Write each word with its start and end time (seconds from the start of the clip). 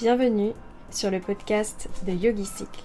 Bienvenue 0.00 0.52
sur 0.88 1.10
le 1.10 1.20
podcast 1.20 1.90
de 2.06 2.12
Yogi 2.12 2.46
Cycle, 2.46 2.84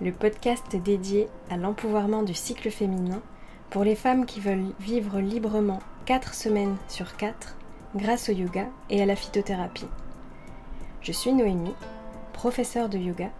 le 0.00 0.10
podcast 0.10 0.74
dédié 0.74 1.28
à 1.50 1.56
l'empouvoirment 1.56 2.24
du 2.24 2.34
cycle 2.34 2.68
féminin 2.72 3.22
pour 3.70 3.84
les 3.84 3.94
femmes 3.94 4.26
qui 4.26 4.40
veulent 4.40 4.72
vivre 4.80 5.20
librement 5.20 5.78
4 6.06 6.34
semaines 6.34 6.76
sur 6.88 7.16
4 7.16 7.56
grâce 7.94 8.28
au 8.28 8.32
yoga 8.32 8.66
et 8.90 9.00
à 9.00 9.06
la 9.06 9.14
phytothérapie. 9.14 9.86
Je 11.00 11.12
suis 11.12 11.32
Noémie, 11.32 11.76
professeure 12.32 12.88
de 12.88 12.98
yoga, 12.98 13.30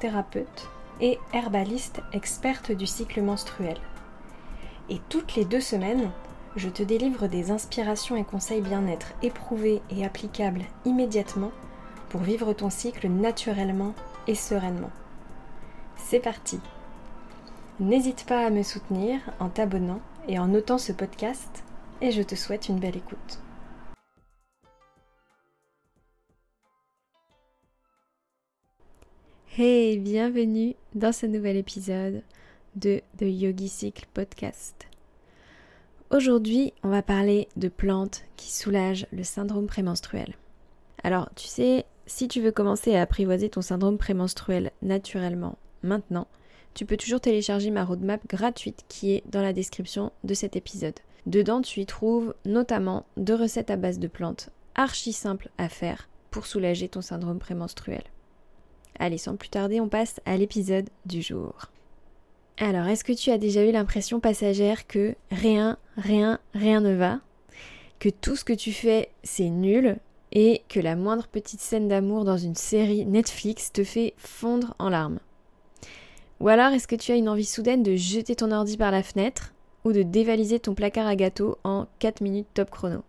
thérapeute 0.00 0.68
et 1.00 1.20
herbaliste 1.32 2.00
experte 2.12 2.72
du 2.72 2.88
cycle 2.88 3.22
menstruel. 3.22 3.78
Et 4.90 4.98
toutes 5.10 5.36
les 5.36 5.44
deux 5.44 5.60
semaines, 5.60 6.10
je 6.56 6.68
te 6.68 6.82
délivre 6.82 7.28
des 7.28 7.52
inspirations 7.52 8.16
et 8.16 8.24
conseils 8.24 8.62
bien-être 8.62 9.14
éprouvés 9.22 9.80
et 9.90 10.04
applicables 10.04 10.64
immédiatement 10.84 11.52
pour 12.14 12.22
vivre 12.22 12.52
ton 12.52 12.70
cycle 12.70 13.08
naturellement 13.08 13.92
et 14.28 14.36
sereinement. 14.36 14.92
C'est 15.96 16.20
parti 16.20 16.60
N'hésite 17.80 18.24
pas 18.24 18.46
à 18.46 18.50
me 18.50 18.62
soutenir 18.62 19.18
en 19.40 19.48
t'abonnant 19.48 20.00
et 20.28 20.38
en 20.38 20.46
notant 20.46 20.78
ce 20.78 20.92
podcast 20.92 21.64
et 22.00 22.12
je 22.12 22.22
te 22.22 22.36
souhaite 22.36 22.68
une 22.68 22.78
belle 22.78 22.96
écoute. 22.96 23.40
Hey, 29.58 29.98
bienvenue 29.98 30.76
dans 30.94 31.10
ce 31.10 31.26
nouvel 31.26 31.56
épisode 31.56 32.22
de 32.76 33.00
The 33.18 33.22
Yogi 33.22 33.68
Cycle 33.68 34.06
Podcast. 34.14 34.86
Aujourd'hui, 36.10 36.74
on 36.84 36.90
va 36.90 37.02
parler 37.02 37.48
de 37.56 37.66
plantes 37.66 38.22
qui 38.36 38.52
soulagent 38.52 39.08
le 39.10 39.24
syndrome 39.24 39.66
prémenstruel. 39.66 40.36
Alors, 41.02 41.28
tu 41.34 41.48
sais, 41.48 41.84
si 42.06 42.28
tu 42.28 42.40
veux 42.40 42.52
commencer 42.52 42.94
à 42.94 43.02
apprivoiser 43.02 43.48
ton 43.48 43.62
syndrome 43.62 43.98
prémenstruel 43.98 44.72
naturellement 44.82 45.58
maintenant, 45.82 46.26
tu 46.74 46.86
peux 46.86 46.96
toujours 46.96 47.20
télécharger 47.20 47.70
ma 47.70 47.84
roadmap 47.84 48.20
gratuite 48.26 48.84
qui 48.88 49.12
est 49.12 49.22
dans 49.26 49.42
la 49.42 49.52
description 49.52 50.12
de 50.24 50.34
cet 50.34 50.56
épisode. 50.56 50.98
Dedans, 51.26 51.62
tu 51.62 51.80
y 51.80 51.86
trouves 51.86 52.34
notamment 52.44 53.06
deux 53.16 53.34
recettes 53.34 53.70
à 53.70 53.76
base 53.76 53.98
de 53.98 54.08
plantes 54.08 54.50
archi 54.74 55.12
simples 55.12 55.50
à 55.56 55.68
faire 55.68 56.08
pour 56.30 56.46
soulager 56.46 56.88
ton 56.88 57.00
syndrome 57.00 57.38
prémenstruel. 57.38 58.02
Allez, 58.98 59.18
sans 59.18 59.36
plus 59.36 59.48
tarder, 59.48 59.80
on 59.80 59.88
passe 59.88 60.20
à 60.24 60.36
l'épisode 60.36 60.88
du 61.06 61.22
jour. 61.22 61.70
Alors, 62.58 62.86
est-ce 62.86 63.04
que 63.04 63.12
tu 63.12 63.30
as 63.30 63.38
déjà 63.38 63.64
eu 63.64 63.72
l'impression 63.72 64.20
passagère 64.20 64.86
que 64.86 65.14
rien, 65.30 65.78
rien, 65.96 66.38
rien 66.54 66.80
ne 66.80 66.94
va? 66.94 67.20
Que 67.98 68.08
tout 68.08 68.36
ce 68.36 68.44
que 68.44 68.52
tu 68.52 68.72
fais, 68.72 69.10
c'est 69.22 69.48
nul? 69.48 69.96
Et 70.34 70.62
que 70.68 70.80
la 70.80 70.96
moindre 70.96 71.28
petite 71.28 71.60
scène 71.60 71.88
d'amour 71.88 72.24
dans 72.24 72.36
une 72.36 72.56
série 72.56 73.06
Netflix 73.06 73.72
te 73.72 73.84
fait 73.84 74.14
fondre 74.16 74.74
en 74.78 74.88
larmes. 74.88 75.20
Ou 76.40 76.48
alors 76.48 76.72
est-ce 76.72 76.88
que 76.88 76.96
tu 76.96 77.12
as 77.12 77.16
une 77.16 77.28
envie 77.28 77.44
soudaine 77.44 77.82
de 77.82 77.94
jeter 77.94 78.34
ton 78.34 78.50
ordi 78.50 78.76
par 78.76 78.90
la 78.90 79.02
fenêtre 79.02 79.54
ou 79.84 79.92
de 79.92 80.02
dévaliser 80.02 80.58
ton 80.58 80.74
placard 80.74 81.06
à 81.06 81.14
gâteau 81.14 81.56
en 81.62 81.86
4 82.00 82.20
minutes 82.20 82.48
top 82.52 82.70
chrono? 82.70 83.02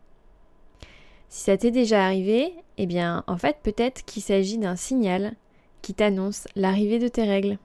Si 1.29 1.43
ça 1.43 1.57
t'est 1.57 1.71
déjà 1.71 2.05
arrivé, 2.05 2.53
eh 2.77 2.85
bien 2.85 3.23
en 3.27 3.37
fait 3.37 3.57
peut-être 3.63 4.05
qu'il 4.05 4.21
s'agit 4.21 4.59
d'un 4.59 4.75
signal 4.75 5.33
qui 5.81 5.93
t'annonce 5.93 6.47
l'arrivée 6.55 6.99
de 6.99 7.07
tes 7.07 7.23
règles. 7.23 7.57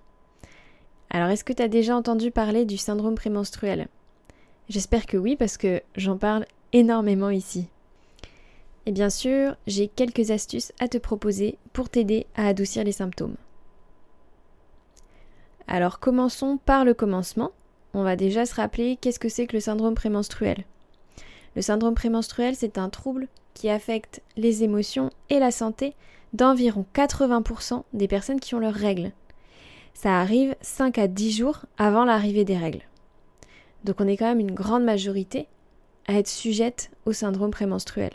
Alors 1.11 1.28
est-ce 1.28 1.44
que 1.44 1.53
tu 1.53 1.62
as 1.62 1.69
déjà 1.69 1.94
entendu 1.94 2.31
parler 2.31 2.64
du 2.64 2.78
syndrome 2.78 3.14
prémenstruel? 3.14 3.88
J'espère 4.69 5.06
que 5.06 5.16
oui 5.16 5.36
parce 5.36 5.56
que 5.56 5.83
j'en 5.97 6.16
parle 6.16 6.47
énormément 6.72 7.31
ici. 7.31 7.66
Et 8.87 8.93
bien 8.93 9.11
sûr, 9.11 9.57
j'ai 9.67 9.89
quelques 9.89 10.31
astuces 10.31 10.73
à 10.79 10.89
te 10.89 10.99
proposer 10.99 11.59
pour 11.73 11.89
t'aider 11.89 12.27
à 12.35 12.47
adoucir 12.47 12.85
les 12.85 12.93
symptômes. 12.93 13.37
Alors 15.69 16.01
commençons 16.01 16.59
par 16.59 16.85
le 16.85 16.95
commencement. 16.95 17.53
On 17.95 18.03
va 18.03 18.17
déjà 18.17 18.47
se 18.47 18.55
rappeler 18.55 18.97
qu'est-ce 19.01 19.19
que 19.19 19.29
c'est 19.29 19.47
que 19.47 19.57
le 19.57 19.61
syndrome 19.61 19.95
prémenstruel. 19.95 20.65
Le 21.57 21.63
syndrome 21.63 21.95
prémenstruel, 21.95 22.55
c'est 22.57 22.79
un 22.79 22.89
trouble 22.89 23.29
qui 23.55 23.69
affecte 23.69 24.23
les 24.37 24.63
émotions 24.63 25.11
et 25.29 25.39
la 25.39 25.51
santé 25.51 25.95
d'environ 26.33 26.87
80% 26.95 27.83
des 27.93 28.09
personnes 28.09 28.41
qui 28.41 28.55
ont 28.55 28.61
leurs 28.61 28.75
règles. 28.75 29.12
Ça 29.95 30.21
arrive 30.21 30.55
5 30.61 30.99
à 30.99 31.09
10 31.09 31.37
jours 31.37 31.67
avant 31.77 32.05
l'arrivée 32.05 32.45
des 32.45 32.57
règles. 32.57 32.83
Donc 33.85 34.01
on 34.01 34.07
est 34.07 34.17
quand 34.17 34.27
même 34.27 34.41
une 34.41 34.55
grande 34.55 34.85
majorité 34.85 35.49
à 36.07 36.15
être 36.15 36.29
sujette 36.29 36.91
au 37.07 37.12
syndrome 37.12 37.51
prémenstruel. 37.51 38.12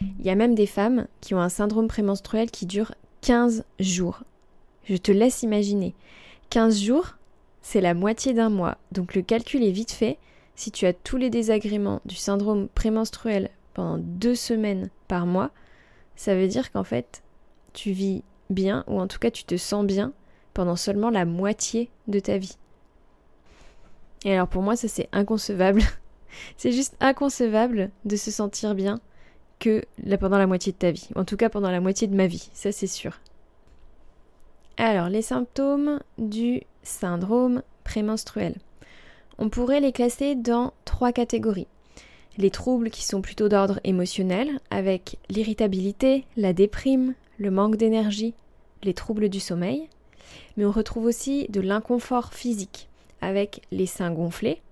Il 0.00 0.24
y 0.24 0.30
a 0.30 0.34
même 0.34 0.54
des 0.54 0.66
femmes 0.66 1.06
qui 1.20 1.34
ont 1.34 1.40
un 1.40 1.48
syndrome 1.48 1.88
prémenstruel 1.88 2.50
qui 2.50 2.66
dure 2.66 2.94
15 3.22 3.64
jours. 3.78 4.22
Je 4.84 4.96
te 4.96 5.12
laisse 5.12 5.42
imaginer. 5.42 5.94
15 6.50 6.80
jours, 6.80 7.16
c'est 7.62 7.80
la 7.80 7.94
moitié 7.94 8.32
d'un 8.32 8.50
mois. 8.50 8.78
Donc 8.92 9.14
le 9.14 9.22
calcul 9.22 9.62
est 9.62 9.70
vite 9.70 9.92
fait. 9.92 10.18
Si 10.56 10.70
tu 10.70 10.86
as 10.86 10.92
tous 10.92 11.16
les 11.16 11.30
désagréments 11.30 12.00
du 12.04 12.16
syndrome 12.16 12.68
prémenstruel 12.68 13.50
pendant 13.74 13.98
deux 13.98 14.34
semaines 14.34 14.90
par 15.08 15.26
mois, 15.26 15.50
ça 16.16 16.34
veut 16.34 16.48
dire 16.48 16.70
qu'en 16.72 16.84
fait, 16.84 17.22
tu 17.72 17.92
vis 17.92 18.24
bien, 18.50 18.84
ou 18.86 19.00
en 19.00 19.06
tout 19.06 19.18
cas 19.18 19.30
tu 19.30 19.44
te 19.44 19.56
sens 19.56 19.86
bien, 19.86 20.12
pendant 20.54 20.76
seulement 20.76 21.10
la 21.10 21.24
moitié 21.24 21.88
de 22.08 22.20
ta 22.20 22.36
vie. 22.36 22.56
Et 24.24 24.34
alors 24.34 24.48
pour 24.48 24.62
moi, 24.62 24.76
ça 24.76 24.88
c'est 24.88 25.08
inconcevable. 25.12 25.82
c'est 26.56 26.72
juste 26.72 26.96
inconcevable 27.00 27.90
de 28.04 28.16
se 28.16 28.30
sentir 28.30 28.74
bien 28.74 29.00
que 29.60 29.84
pendant 30.18 30.38
la 30.38 30.48
moitié 30.48 30.72
de 30.72 30.78
ta 30.78 30.90
vie. 30.90 31.08
En 31.14 31.24
tout 31.24 31.36
cas 31.36 31.48
pendant 31.48 31.70
la 31.70 31.80
moitié 31.80 32.08
de 32.08 32.16
ma 32.16 32.26
vie, 32.26 32.50
ça 32.52 32.72
c'est 32.72 32.88
sûr. 32.88 33.20
Alors, 34.76 35.10
les 35.10 35.22
symptômes 35.22 36.00
du 36.16 36.62
syndrome 36.82 37.62
prémenstruel. 37.84 38.54
On 39.38 39.50
pourrait 39.50 39.80
les 39.80 39.92
classer 39.92 40.34
dans 40.34 40.72
trois 40.84 41.12
catégories. 41.12 41.66
Les 42.38 42.50
troubles 42.50 42.90
qui 42.90 43.04
sont 43.04 43.20
plutôt 43.20 43.50
d'ordre 43.50 43.80
émotionnel, 43.84 44.58
avec 44.70 45.18
l'irritabilité, 45.28 46.24
la 46.36 46.54
déprime, 46.54 47.14
le 47.38 47.50
manque 47.50 47.76
d'énergie, 47.76 48.32
les 48.82 48.94
troubles 48.94 49.28
du 49.28 49.40
sommeil. 49.40 49.88
Mais 50.56 50.64
on 50.64 50.70
retrouve 50.70 51.04
aussi 51.04 51.46
de 51.48 51.60
l'inconfort 51.60 52.32
physique, 52.32 52.88
avec 53.20 53.62
les 53.72 53.86
seins 53.86 54.12
gonflés. 54.12 54.62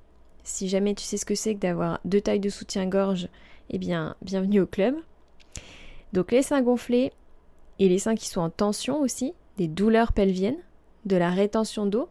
Si 0.44 0.68
jamais 0.70 0.94
tu 0.94 1.04
sais 1.04 1.18
ce 1.18 1.26
que 1.26 1.34
c'est 1.34 1.54
que 1.54 1.60
d'avoir 1.60 2.00
deux 2.06 2.22
tailles 2.22 2.40
de 2.40 2.48
soutien-gorge 2.48 3.28
eh 3.70 3.78
bien, 3.78 4.16
bienvenue 4.22 4.60
au 4.60 4.66
club. 4.66 4.96
Donc 6.12 6.32
les 6.32 6.42
seins 6.42 6.62
gonflés 6.62 7.12
et 7.78 7.88
les 7.88 7.98
seins 7.98 8.14
qui 8.14 8.28
sont 8.28 8.40
en 8.40 8.50
tension 8.50 9.00
aussi, 9.00 9.34
des 9.56 9.68
douleurs 9.68 10.12
pelviennes, 10.12 10.58
de 11.04 11.16
la 11.16 11.30
rétention 11.30 11.86
d'eau 11.86 12.08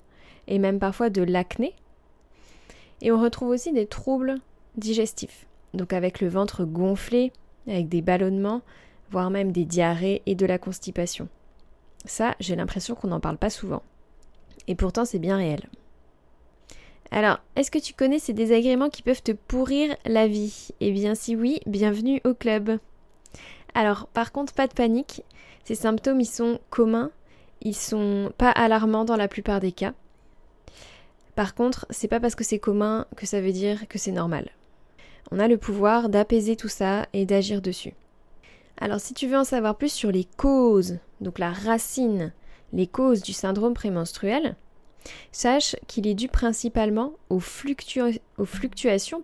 et 0.47 0.59
même 0.59 0.79
parfois 0.79 1.09
de 1.09 1.23
l'acné. 1.23 1.73
Et 3.01 3.11
on 3.11 3.21
retrouve 3.21 3.49
aussi 3.49 3.73
des 3.73 3.87
troubles 3.87 4.35
digestifs, 4.75 5.47
donc 5.73 5.93
avec 5.93 6.21
le 6.21 6.27
ventre 6.27 6.63
gonflé, 6.63 7.31
avec 7.67 7.89
des 7.89 8.01
ballonnements, 8.01 8.61
voire 9.11 9.29
même 9.29 9.51
des 9.51 9.65
diarrhées 9.65 10.21
et 10.25 10.35
de 10.35 10.45
la 10.45 10.57
constipation. 10.57 11.27
Ça, 12.05 12.35
j'ai 12.39 12.55
l'impression 12.55 12.95
qu'on 12.95 13.09
n'en 13.09 13.19
parle 13.19 13.37
pas 13.37 13.49
souvent. 13.49 13.83
Et 14.67 14.75
pourtant, 14.75 15.05
c'est 15.05 15.19
bien 15.19 15.37
réel. 15.37 15.61
Alors, 17.11 17.39
est-ce 17.55 17.71
que 17.71 17.79
tu 17.79 17.93
connais 17.93 18.19
ces 18.19 18.33
désagréments 18.33 18.89
qui 18.89 19.01
peuvent 19.01 19.23
te 19.23 19.31
pourrir 19.31 19.95
la 20.05 20.27
vie? 20.27 20.69
Eh 20.81 20.91
bien 20.91 21.15
si 21.15 21.35
oui, 21.35 21.59
bienvenue 21.65 22.21
au 22.25 22.33
club. 22.33 22.79
Alors, 23.73 24.07
par 24.07 24.31
contre, 24.31 24.53
pas 24.53 24.67
de 24.67 24.73
panique, 24.73 25.23
ces 25.63 25.75
symptômes, 25.75 26.19
ils 26.19 26.25
sont 26.25 26.59
communs, 26.69 27.11
ils 27.61 27.75
sont 27.75 28.31
pas 28.37 28.51
alarmants 28.51 29.05
dans 29.05 29.15
la 29.15 29.27
plupart 29.27 29.59
des 29.59 29.71
cas. 29.71 29.93
Par 31.35 31.55
contre, 31.55 31.85
c'est 31.91 32.07
pas 32.07 32.19
parce 32.19 32.35
que 32.35 32.43
c'est 32.43 32.59
commun 32.59 33.05
que 33.15 33.25
ça 33.25 33.41
veut 33.41 33.51
dire 33.51 33.87
que 33.87 33.99
c'est 33.99 34.11
normal. 34.11 34.49
On 35.31 35.39
a 35.39 35.47
le 35.47 35.57
pouvoir 35.57 36.09
d'apaiser 36.09 36.55
tout 36.55 36.69
ça 36.69 37.05
et 37.13 37.25
d'agir 37.25 37.61
dessus. 37.61 37.93
Alors 38.79 38.99
si 38.99 39.13
tu 39.13 39.27
veux 39.27 39.37
en 39.37 39.43
savoir 39.43 39.75
plus 39.75 39.91
sur 39.91 40.11
les 40.11 40.23
causes, 40.23 40.97
donc 41.21 41.39
la 41.39 41.51
racine, 41.51 42.33
les 42.73 42.87
causes 42.87 43.21
du 43.21 43.33
syndrome 43.33 43.73
prémenstruel, 43.73 44.55
Sache 45.31 45.75
qu'il 45.87 46.07
est 46.07 46.13
dû 46.13 46.27
principalement 46.27 47.13
aux, 47.29 47.39
fluctuations 47.39 49.23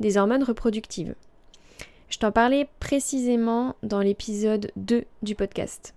des 0.00 0.16
hormones 0.16 0.42
reproductives. 0.42 1.14
Je 2.08 2.18
t'en 2.18 2.32
parlais 2.32 2.68
précisément 2.80 3.76
dans 3.82 4.00
l'épisode 4.00 4.70
2 4.76 5.04
du 5.22 5.34
podcast. 5.34 5.94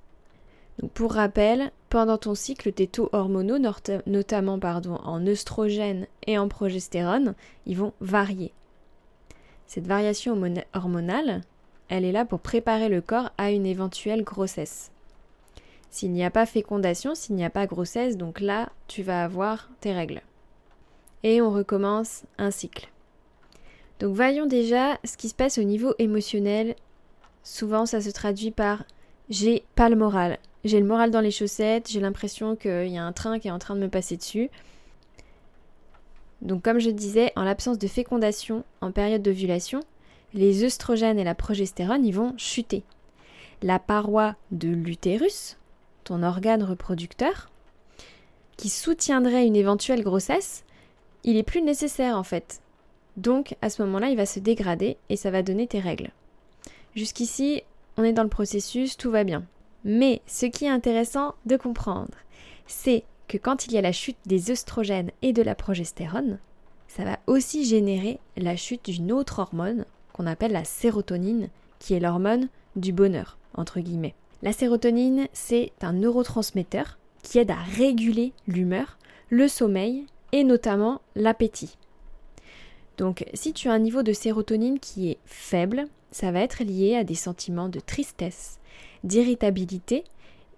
pour 0.93 1.13
rappel, 1.13 1.71
pendant 1.89 2.17
ton 2.17 2.35
cycle, 2.35 2.71
tes 2.71 2.87
taux 2.87 3.09
hormonaux, 3.11 3.59
notamment 4.05 4.59
en 5.03 5.27
œstrogène 5.27 6.07
et 6.27 6.37
en 6.37 6.47
progestérone, 6.47 7.33
ils 7.65 7.77
vont 7.77 7.93
varier. 7.99 8.53
Cette 9.65 9.87
variation 9.87 10.39
hormonale, 10.73 11.41
elle 11.89 12.05
est 12.05 12.11
là 12.11 12.25
pour 12.25 12.39
préparer 12.39 12.89
le 12.89 13.01
corps 13.01 13.31
à 13.37 13.51
une 13.51 13.65
éventuelle 13.65 14.23
grossesse. 14.23 14.91
S'il 15.89 16.11
n'y 16.11 16.23
a 16.23 16.29
pas 16.29 16.45
fécondation, 16.45 17.15
s'il 17.15 17.35
n'y 17.35 17.45
a 17.45 17.49
pas 17.49 17.65
grossesse, 17.65 18.17
donc 18.17 18.39
là, 18.39 18.69
tu 18.87 19.03
vas 19.03 19.23
avoir 19.23 19.69
tes 19.79 19.93
règles. 19.93 20.21
Et 21.23 21.41
on 21.41 21.51
recommence 21.51 22.23
un 22.37 22.51
cycle. 22.51 22.89
Donc 23.99 24.15
voyons 24.15 24.45
déjà 24.45 24.99
ce 25.03 25.17
qui 25.17 25.29
se 25.29 25.35
passe 25.35 25.57
au 25.57 25.63
niveau 25.63 25.93
émotionnel. 25.97 26.75
Souvent, 27.43 27.85
ça 27.85 28.01
se 28.01 28.09
traduit 28.11 28.51
par 28.51 28.83
j'ai 29.29 29.63
pas 29.75 29.89
le 29.89 29.95
moral. 29.95 30.37
J'ai 30.63 30.79
le 30.79 30.85
moral 30.85 31.11
dans 31.11 31.21
les 31.21 31.31
chaussettes, 31.31 31.89
j'ai 31.89 31.99
l'impression 31.99 32.55
qu'il 32.55 32.87
y 32.87 32.97
a 32.97 33.03
un 33.03 33.13
train 33.13 33.39
qui 33.39 33.47
est 33.47 33.51
en 33.51 33.59
train 33.59 33.75
de 33.75 33.81
me 33.81 33.89
passer 33.89 34.17
dessus. 34.17 34.49
Donc 36.41 36.61
comme 36.61 36.79
je 36.79 36.89
disais, 36.89 37.31
en 37.35 37.43
l'absence 37.43 37.79
de 37.79 37.87
fécondation 37.87 38.63
en 38.81 38.91
période 38.91 39.21
d'ovulation, 39.21 39.81
les 40.33 40.63
œstrogènes 40.63 41.19
et 41.19 41.23
la 41.23 41.35
progestérone 41.35 42.05
y 42.05 42.11
vont 42.11 42.33
chuter. 42.37 42.83
La 43.63 43.79
paroi 43.79 44.35
de 44.51 44.69
l'utérus, 44.69 45.57
ton 46.07 46.23
organe 46.23 46.63
reproducteur, 46.63 47.49
qui 48.55 48.69
soutiendrait 48.69 49.45
une 49.45 49.57
éventuelle 49.57 50.03
grossesse, 50.03 50.63
il 51.25 51.35
est 51.35 51.43
plus 51.43 51.61
nécessaire 51.61 52.17
en 52.17 52.23
fait. 52.23 52.61
Donc 53.17 53.57
à 53.61 53.69
ce 53.69 53.81
moment-là, 53.83 54.09
il 54.09 54.15
va 54.15 54.25
se 54.25 54.39
dégrader 54.39 54.95
et 55.09 55.17
ça 55.17 55.31
va 55.31 55.43
donner 55.43 55.67
tes 55.67 55.81
règles. 55.81 56.11
Jusqu'ici, 56.95 57.63
on 57.97 58.03
est 58.03 58.13
dans 58.13 58.23
le 58.23 58.29
processus, 58.29 58.95
tout 58.95 59.11
va 59.11 59.25
bien. 59.25 59.43
Mais 59.83 60.21
ce 60.27 60.45
qui 60.45 60.63
est 60.63 60.69
intéressant 60.69 61.35
de 61.45 61.57
comprendre, 61.57 62.17
c'est 62.67 63.03
que 63.27 63.37
quand 63.37 63.67
il 63.67 63.73
y 63.73 63.77
a 63.77 63.81
la 63.81 63.91
chute 63.91 64.17
des 64.25 64.49
œstrogènes 64.49 65.11
et 65.21 65.33
de 65.33 65.41
la 65.41 65.55
progestérone, 65.55 66.39
ça 66.87 67.03
va 67.03 67.19
aussi 67.27 67.65
générer 67.65 68.19
la 68.37 68.55
chute 68.55 68.85
d'une 68.85 69.11
autre 69.11 69.39
hormone 69.39 69.83
qu'on 70.13 70.25
appelle 70.25 70.53
la 70.53 70.63
sérotonine, 70.63 71.49
qui 71.79 71.95
est 71.95 71.99
l'hormone 71.99 72.47
du 72.77 72.93
bonheur, 72.93 73.37
entre 73.55 73.81
guillemets. 73.81 74.15
La 74.43 74.53
sérotonine, 74.53 75.27
c'est 75.33 75.71
un 75.81 75.93
neurotransmetteur 75.93 76.99
qui 77.23 77.39
aide 77.39 77.51
à 77.51 77.55
réguler 77.55 78.33
l'humeur, 78.47 78.97
le 79.29 79.47
sommeil 79.47 80.05
et 80.31 80.43
notamment 80.43 81.01
l'appétit. 81.15 81.77
Donc 82.97 83.25
si 83.33 83.53
tu 83.53 83.67
as 83.67 83.73
un 83.73 83.79
niveau 83.79 84.03
de 84.03 84.13
sérotonine 84.13 84.79
qui 84.79 85.09
est 85.09 85.17
faible, 85.25 85.85
ça 86.11 86.31
va 86.31 86.41
être 86.41 86.63
lié 86.63 86.95
à 86.95 87.03
des 87.03 87.15
sentiments 87.15 87.69
de 87.69 87.79
tristesse, 87.79 88.59
d'irritabilité 89.03 90.03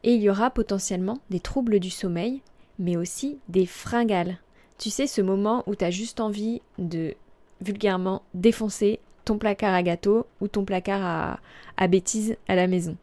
et 0.04 0.14
il 0.14 0.22
y 0.22 0.30
aura 0.30 0.50
potentiellement 0.50 1.20
des 1.30 1.40
troubles 1.40 1.80
du 1.80 1.90
sommeil, 1.90 2.42
mais 2.80 2.98
aussi 2.98 3.40
des 3.48 3.66
fringales. 3.66 4.38
Tu 4.78 4.90
sais, 4.90 5.08
ce 5.08 5.22
moment 5.22 5.64
où 5.68 5.76
tu 5.76 5.84
as 5.84 5.92
juste 5.92 6.20
envie 6.20 6.62
de 6.78 7.16
vulgairement 7.62 8.24
défoncer 8.34 9.00
ton 9.26 9.38
placard 9.38 9.74
à 9.74 9.84
gâteau 9.84 10.26
ou 10.40 10.48
ton 10.48 10.64
placard 10.64 11.04
à, 11.04 11.40
à 11.78 11.88
bêtises 11.88 12.38
à 12.48 12.56
la 12.56 12.68
maison. 12.68 12.96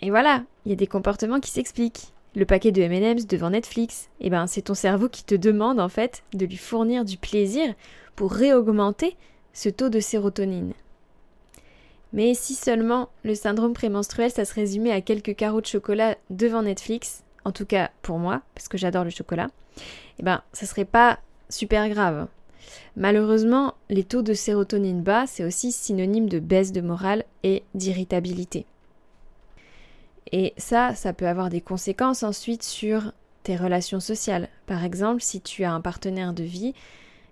Et 0.00 0.10
voilà, 0.10 0.44
il 0.64 0.70
y 0.70 0.72
a 0.72 0.76
des 0.76 0.86
comportements 0.86 1.40
qui 1.40 1.50
s'expliquent. 1.50 2.12
Le 2.36 2.44
paquet 2.44 2.72
de 2.72 2.82
M&M's 2.82 3.26
devant 3.26 3.50
Netflix, 3.50 4.10
eh 4.20 4.30
ben 4.30 4.46
c'est 4.46 4.62
ton 4.62 4.74
cerveau 4.74 5.08
qui 5.08 5.24
te 5.24 5.34
demande 5.34 5.80
en 5.80 5.88
fait 5.88 6.22
de 6.34 6.46
lui 6.46 6.56
fournir 6.56 7.04
du 7.04 7.16
plaisir 7.16 7.74
pour 8.14 8.32
réaugmenter 8.32 9.16
ce 9.52 9.68
taux 9.68 9.88
de 9.88 9.98
sérotonine. 9.98 10.72
Mais 12.12 12.34
si 12.34 12.54
seulement 12.54 13.08
le 13.24 13.34
syndrome 13.34 13.72
prémenstruel 13.72 14.30
ça 14.30 14.44
se 14.44 14.54
résumait 14.54 14.92
à 14.92 15.00
quelques 15.00 15.34
carreaux 15.34 15.60
de 15.60 15.66
chocolat 15.66 16.16
devant 16.30 16.62
Netflix, 16.62 17.24
en 17.44 17.50
tout 17.50 17.66
cas 17.66 17.90
pour 18.02 18.18
moi, 18.18 18.42
parce 18.54 18.68
que 18.68 18.78
j'adore 18.78 19.04
le 19.04 19.10
chocolat, 19.10 19.48
eh 20.18 20.22
ben 20.22 20.42
ça 20.52 20.66
serait 20.66 20.84
pas 20.84 21.18
super 21.48 21.88
grave. 21.88 22.28
Malheureusement, 22.96 23.74
les 23.88 24.04
taux 24.04 24.22
de 24.22 24.34
sérotonine 24.34 25.02
bas, 25.02 25.26
c'est 25.26 25.44
aussi 25.44 25.72
synonyme 25.72 26.28
de 26.28 26.38
baisse 26.38 26.72
de 26.72 26.82
morale 26.82 27.24
et 27.42 27.62
d'irritabilité. 27.74 28.66
Et 30.32 30.54
ça, 30.56 30.94
ça 30.94 31.12
peut 31.12 31.28
avoir 31.28 31.50
des 31.50 31.60
conséquences 31.60 32.22
ensuite 32.22 32.62
sur 32.62 33.12
tes 33.42 33.56
relations 33.56 34.00
sociales. 34.00 34.48
Par 34.66 34.84
exemple, 34.84 35.22
si 35.22 35.40
tu 35.40 35.64
as 35.64 35.72
un 35.72 35.80
partenaire 35.80 36.32
de 36.32 36.42
vie, 36.42 36.74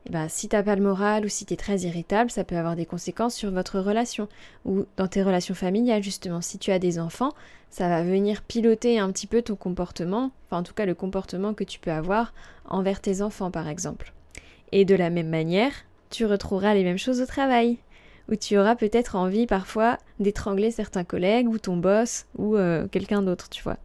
eh 0.07 0.13
ben, 0.13 0.29
si 0.29 0.49
t'as 0.49 0.63
pas 0.63 0.77
le 0.77 0.83
moral 0.83 1.25
ou 1.25 1.29
si 1.29 1.45
tu 1.45 1.55
es 1.55 1.57
très 1.57 1.81
irritable, 1.81 2.31
ça 2.31 2.45
peut 2.45 2.57
avoir 2.57 2.77
des 2.77 2.87
conséquences 2.87 3.35
sur 3.35 3.51
votre 3.51 3.81
relation 3.81 4.29
ou 4.65 4.87
dans 4.97 5.09
tes 5.09 5.23
relations 5.23 5.55
familiales 5.55 6.03
justement. 6.03 6.41
Si 6.41 6.59
tu 6.59 6.71
as 6.71 6.79
des 6.79 7.01
enfants, 7.01 7.33
ça 7.71 7.89
va 7.89 8.05
venir 8.05 8.43
piloter 8.43 9.01
un 9.01 9.11
petit 9.11 9.27
peu 9.27 9.43
ton 9.43 9.57
comportement, 9.57 10.31
enfin 10.45 10.59
en 10.59 10.63
tout 10.63 10.75
cas 10.75 10.87
le 10.87 10.95
comportement 10.95 11.55
que 11.55 11.65
tu 11.65 11.81
peux 11.81 11.91
avoir 11.91 12.33
envers 12.69 13.01
tes 13.01 13.21
enfants 13.21 13.51
par 13.51 13.69
exemple. 13.69 14.13
Et 14.71 14.85
de 14.85 14.95
la 14.95 15.11
même 15.11 15.29
manière, 15.29 15.73
tu 16.11 16.25
retrouveras 16.25 16.75
les 16.75 16.85
mêmes 16.85 16.99
choses 16.99 17.21
au 17.21 17.27
travail, 17.27 17.79
où 18.31 18.37
tu 18.37 18.59
auras 18.59 18.77
peut-être 18.77 19.17
envie 19.17 19.47
parfois 19.47 19.99
d'étrangler 20.19 20.71
certains 20.71 21.05
collègues 21.05 21.49
ou 21.49 21.59
ton 21.59 21.77
boss 21.77 22.27
ou 22.37 22.57
euh, 22.57 22.89
quelqu'un 22.89 23.23
d'autre, 23.23 23.49
tu 23.49 23.63
vois. 23.63 23.79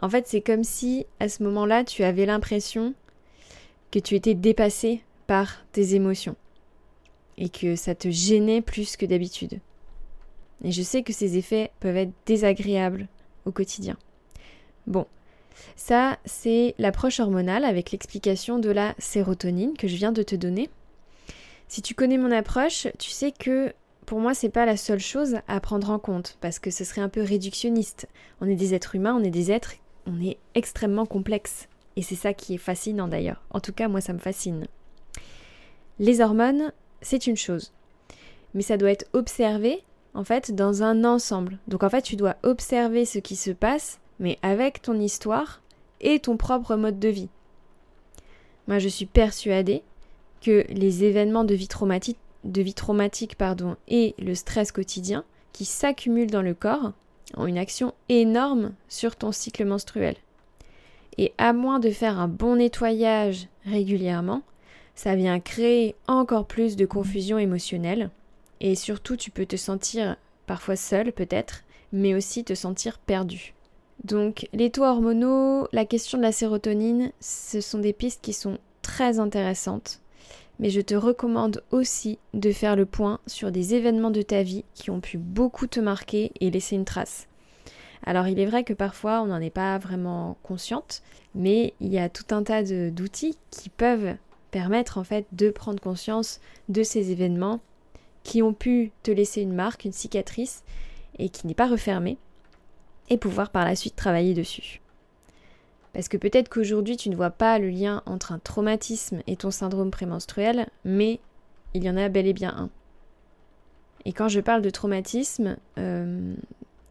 En 0.00 0.08
fait, 0.08 0.26
c'est 0.26 0.40
comme 0.40 0.64
si 0.64 1.06
à 1.20 1.28
ce 1.28 1.42
moment-là, 1.42 1.84
tu 1.84 2.02
avais 2.02 2.26
l'impression 2.26 2.94
que 3.90 3.98
tu 3.98 4.14
étais 4.14 4.34
dépassé 4.34 5.02
par 5.26 5.64
tes 5.72 5.94
émotions 5.94 6.36
et 7.38 7.48
que 7.48 7.76
ça 7.76 7.94
te 7.94 8.10
gênait 8.10 8.62
plus 8.62 8.96
que 8.96 9.06
d'habitude. 9.06 9.60
Et 10.64 10.72
je 10.72 10.82
sais 10.82 11.02
que 11.02 11.12
ces 11.12 11.36
effets 11.36 11.70
peuvent 11.80 11.96
être 11.96 12.12
désagréables 12.26 13.08
au 13.44 13.52
quotidien. 13.52 13.96
Bon, 14.86 15.06
ça 15.76 16.18
c'est 16.24 16.74
l'approche 16.78 17.20
hormonale 17.20 17.64
avec 17.64 17.92
l'explication 17.92 18.58
de 18.58 18.70
la 18.70 18.94
sérotonine 18.98 19.76
que 19.76 19.88
je 19.88 19.96
viens 19.96 20.12
de 20.12 20.22
te 20.22 20.36
donner. 20.36 20.70
Si 21.72 21.80
tu 21.80 21.94
connais 21.94 22.18
mon 22.18 22.30
approche, 22.32 22.86
tu 22.98 23.08
sais 23.08 23.32
que 23.32 23.72
pour 24.04 24.20
moi 24.20 24.34
c'est 24.34 24.50
pas 24.50 24.66
la 24.66 24.76
seule 24.76 25.00
chose 25.00 25.38
à 25.48 25.58
prendre 25.58 25.88
en 25.88 25.98
compte 25.98 26.36
parce 26.42 26.58
que 26.58 26.70
ce 26.70 26.84
serait 26.84 27.00
un 27.00 27.08
peu 27.08 27.22
réductionniste. 27.22 28.08
On 28.42 28.46
est 28.46 28.56
des 28.56 28.74
êtres 28.74 28.94
humains, 28.94 29.16
on 29.18 29.24
est 29.24 29.30
des 29.30 29.50
êtres, 29.50 29.76
on 30.04 30.20
est 30.20 30.36
extrêmement 30.54 31.06
complexes 31.06 31.70
et 31.96 32.02
c'est 32.02 32.14
ça 32.14 32.34
qui 32.34 32.52
est 32.52 32.58
fascinant 32.58 33.08
d'ailleurs. 33.08 33.42
En 33.48 33.60
tout 33.60 33.72
cas, 33.72 33.88
moi 33.88 34.02
ça 34.02 34.12
me 34.12 34.18
fascine. 34.18 34.66
Les 35.98 36.20
hormones, 36.20 36.74
c'est 37.00 37.26
une 37.26 37.38
chose. 37.38 37.72
Mais 38.52 38.60
ça 38.60 38.76
doit 38.76 38.90
être 38.90 39.08
observé, 39.14 39.82
en 40.12 40.24
fait, 40.24 40.54
dans 40.54 40.82
un 40.82 41.04
ensemble. 41.04 41.58
Donc 41.68 41.84
en 41.84 41.88
fait, 41.88 42.02
tu 42.02 42.16
dois 42.16 42.36
observer 42.42 43.06
ce 43.06 43.18
qui 43.18 43.34
se 43.34 43.50
passe, 43.50 43.98
mais 44.18 44.38
avec 44.42 44.82
ton 44.82 45.00
histoire 45.00 45.62
et 46.02 46.18
ton 46.18 46.36
propre 46.36 46.76
mode 46.76 46.98
de 46.98 47.08
vie. 47.08 47.30
Moi, 48.68 48.78
je 48.78 48.88
suis 48.88 49.06
persuadée 49.06 49.82
que 50.42 50.64
les 50.68 51.04
événements 51.04 51.44
de 51.44 51.54
vie 51.54 51.68
traumatique, 51.68 53.36
pardon, 53.36 53.76
et 53.88 54.14
le 54.18 54.34
stress 54.34 54.72
quotidien 54.72 55.24
qui 55.52 55.64
s'accumulent 55.64 56.30
dans 56.30 56.42
le 56.42 56.54
corps 56.54 56.92
ont 57.36 57.46
une 57.46 57.58
action 57.58 57.94
énorme 58.08 58.72
sur 58.88 59.16
ton 59.16 59.32
cycle 59.32 59.64
menstruel. 59.64 60.16
Et 61.18 61.32
à 61.38 61.52
moins 61.52 61.78
de 61.78 61.90
faire 61.90 62.18
un 62.18 62.28
bon 62.28 62.56
nettoyage 62.56 63.48
régulièrement, 63.64 64.42
ça 64.94 65.14
vient 65.14 65.40
créer 65.40 65.94
encore 66.06 66.46
plus 66.46 66.76
de 66.76 66.86
confusion 66.86 67.38
émotionnelle. 67.38 68.10
Et 68.60 68.74
surtout, 68.74 69.16
tu 69.16 69.30
peux 69.30 69.46
te 69.46 69.56
sentir 69.56 70.16
parfois 70.46 70.76
seul 70.76 71.12
peut-être, 71.12 71.64
mais 71.92 72.14
aussi 72.14 72.44
te 72.44 72.54
sentir 72.54 72.98
perdu. 72.98 73.54
Donc 74.04 74.48
les 74.52 74.70
taux 74.70 74.84
hormonaux, 74.84 75.68
la 75.72 75.84
question 75.84 76.18
de 76.18 76.22
la 76.22 76.32
sérotonine, 76.32 77.12
ce 77.20 77.60
sont 77.60 77.78
des 77.78 77.92
pistes 77.92 78.20
qui 78.22 78.32
sont 78.32 78.58
très 78.82 79.20
intéressantes. 79.20 80.01
Mais 80.62 80.70
je 80.70 80.80
te 80.80 80.94
recommande 80.94 81.64
aussi 81.72 82.20
de 82.34 82.52
faire 82.52 82.76
le 82.76 82.86
point 82.86 83.18
sur 83.26 83.50
des 83.50 83.74
événements 83.74 84.12
de 84.12 84.22
ta 84.22 84.44
vie 84.44 84.64
qui 84.74 84.90
ont 84.90 85.00
pu 85.00 85.18
beaucoup 85.18 85.66
te 85.66 85.80
marquer 85.80 86.30
et 86.40 86.52
laisser 86.52 86.76
une 86.76 86.84
trace. 86.84 87.26
Alors 88.04 88.28
il 88.28 88.38
est 88.38 88.46
vrai 88.46 88.62
que 88.62 88.72
parfois 88.72 89.22
on 89.22 89.26
n'en 89.26 89.40
est 89.40 89.50
pas 89.50 89.76
vraiment 89.78 90.36
consciente, 90.44 91.02
mais 91.34 91.74
il 91.80 91.92
y 91.92 91.98
a 91.98 92.08
tout 92.08 92.32
un 92.32 92.44
tas 92.44 92.62
d'outils 92.62 93.36
qui 93.50 93.70
peuvent 93.70 94.14
permettre 94.52 94.98
en 94.98 95.04
fait 95.04 95.26
de 95.32 95.50
prendre 95.50 95.82
conscience 95.82 96.40
de 96.68 96.84
ces 96.84 97.10
événements 97.10 97.58
qui 98.22 98.40
ont 98.40 98.54
pu 98.54 98.92
te 99.02 99.10
laisser 99.10 99.42
une 99.42 99.54
marque, 99.54 99.84
une 99.84 99.90
cicatrice 99.90 100.62
et 101.18 101.28
qui 101.28 101.48
n'est 101.48 101.54
pas 101.54 101.66
refermée 101.66 102.18
et 103.10 103.18
pouvoir 103.18 103.50
par 103.50 103.64
la 103.64 103.74
suite 103.74 103.96
travailler 103.96 104.32
dessus. 104.32 104.80
Parce 105.92 106.08
que 106.08 106.16
peut-être 106.16 106.48
qu'aujourd'hui 106.48 106.96
tu 106.96 107.10
ne 107.10 107.16
vois 107.16 107.30
pas 107.30 107.58
le 107.58 107.68
lien 107.68 108.02
entre 108.06 108.32
un 108.32 108.38
traumatisme 108.38 109.22
et 109.26 109.36
ton 109.36 109.50
syndrome 109.50 109.90
prémenstruel, 109.90 110.68
mais 110.84 111.20
il 111.74 111.84
y 111.84 111.90
en 111.90 111.96
a 111.96 112.08
bel 112.08 112.26
et 112.26 112.32
bien 112.32 112.54
un. 112.56 112.70
Et 114.04 114.12
quand 114.12 114.28
je 114.28 114.40
parle 114.40 114.62
de 114.62 114.70
traumatisme, 114.70 115.56
euh, 115.78 116.34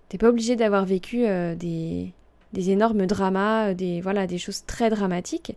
t'es 0.09 0.17
pas 0.17 0.29
obligé 0.29 0.55
d'avoir 0.55 0.85
vécu 0.85 1.25
euh, 1.25 1.55
des, 1.55 2.13
des, 2.53 2.69
énormes 2.69 3.05
dramas, 3.05 3.73
des, 3.73 4.01
voilà, 4.01 4.27
des 4.27 4.37
choses 4.37 4.65
très 4.65 4.89
dramatiques. 4.89 5.55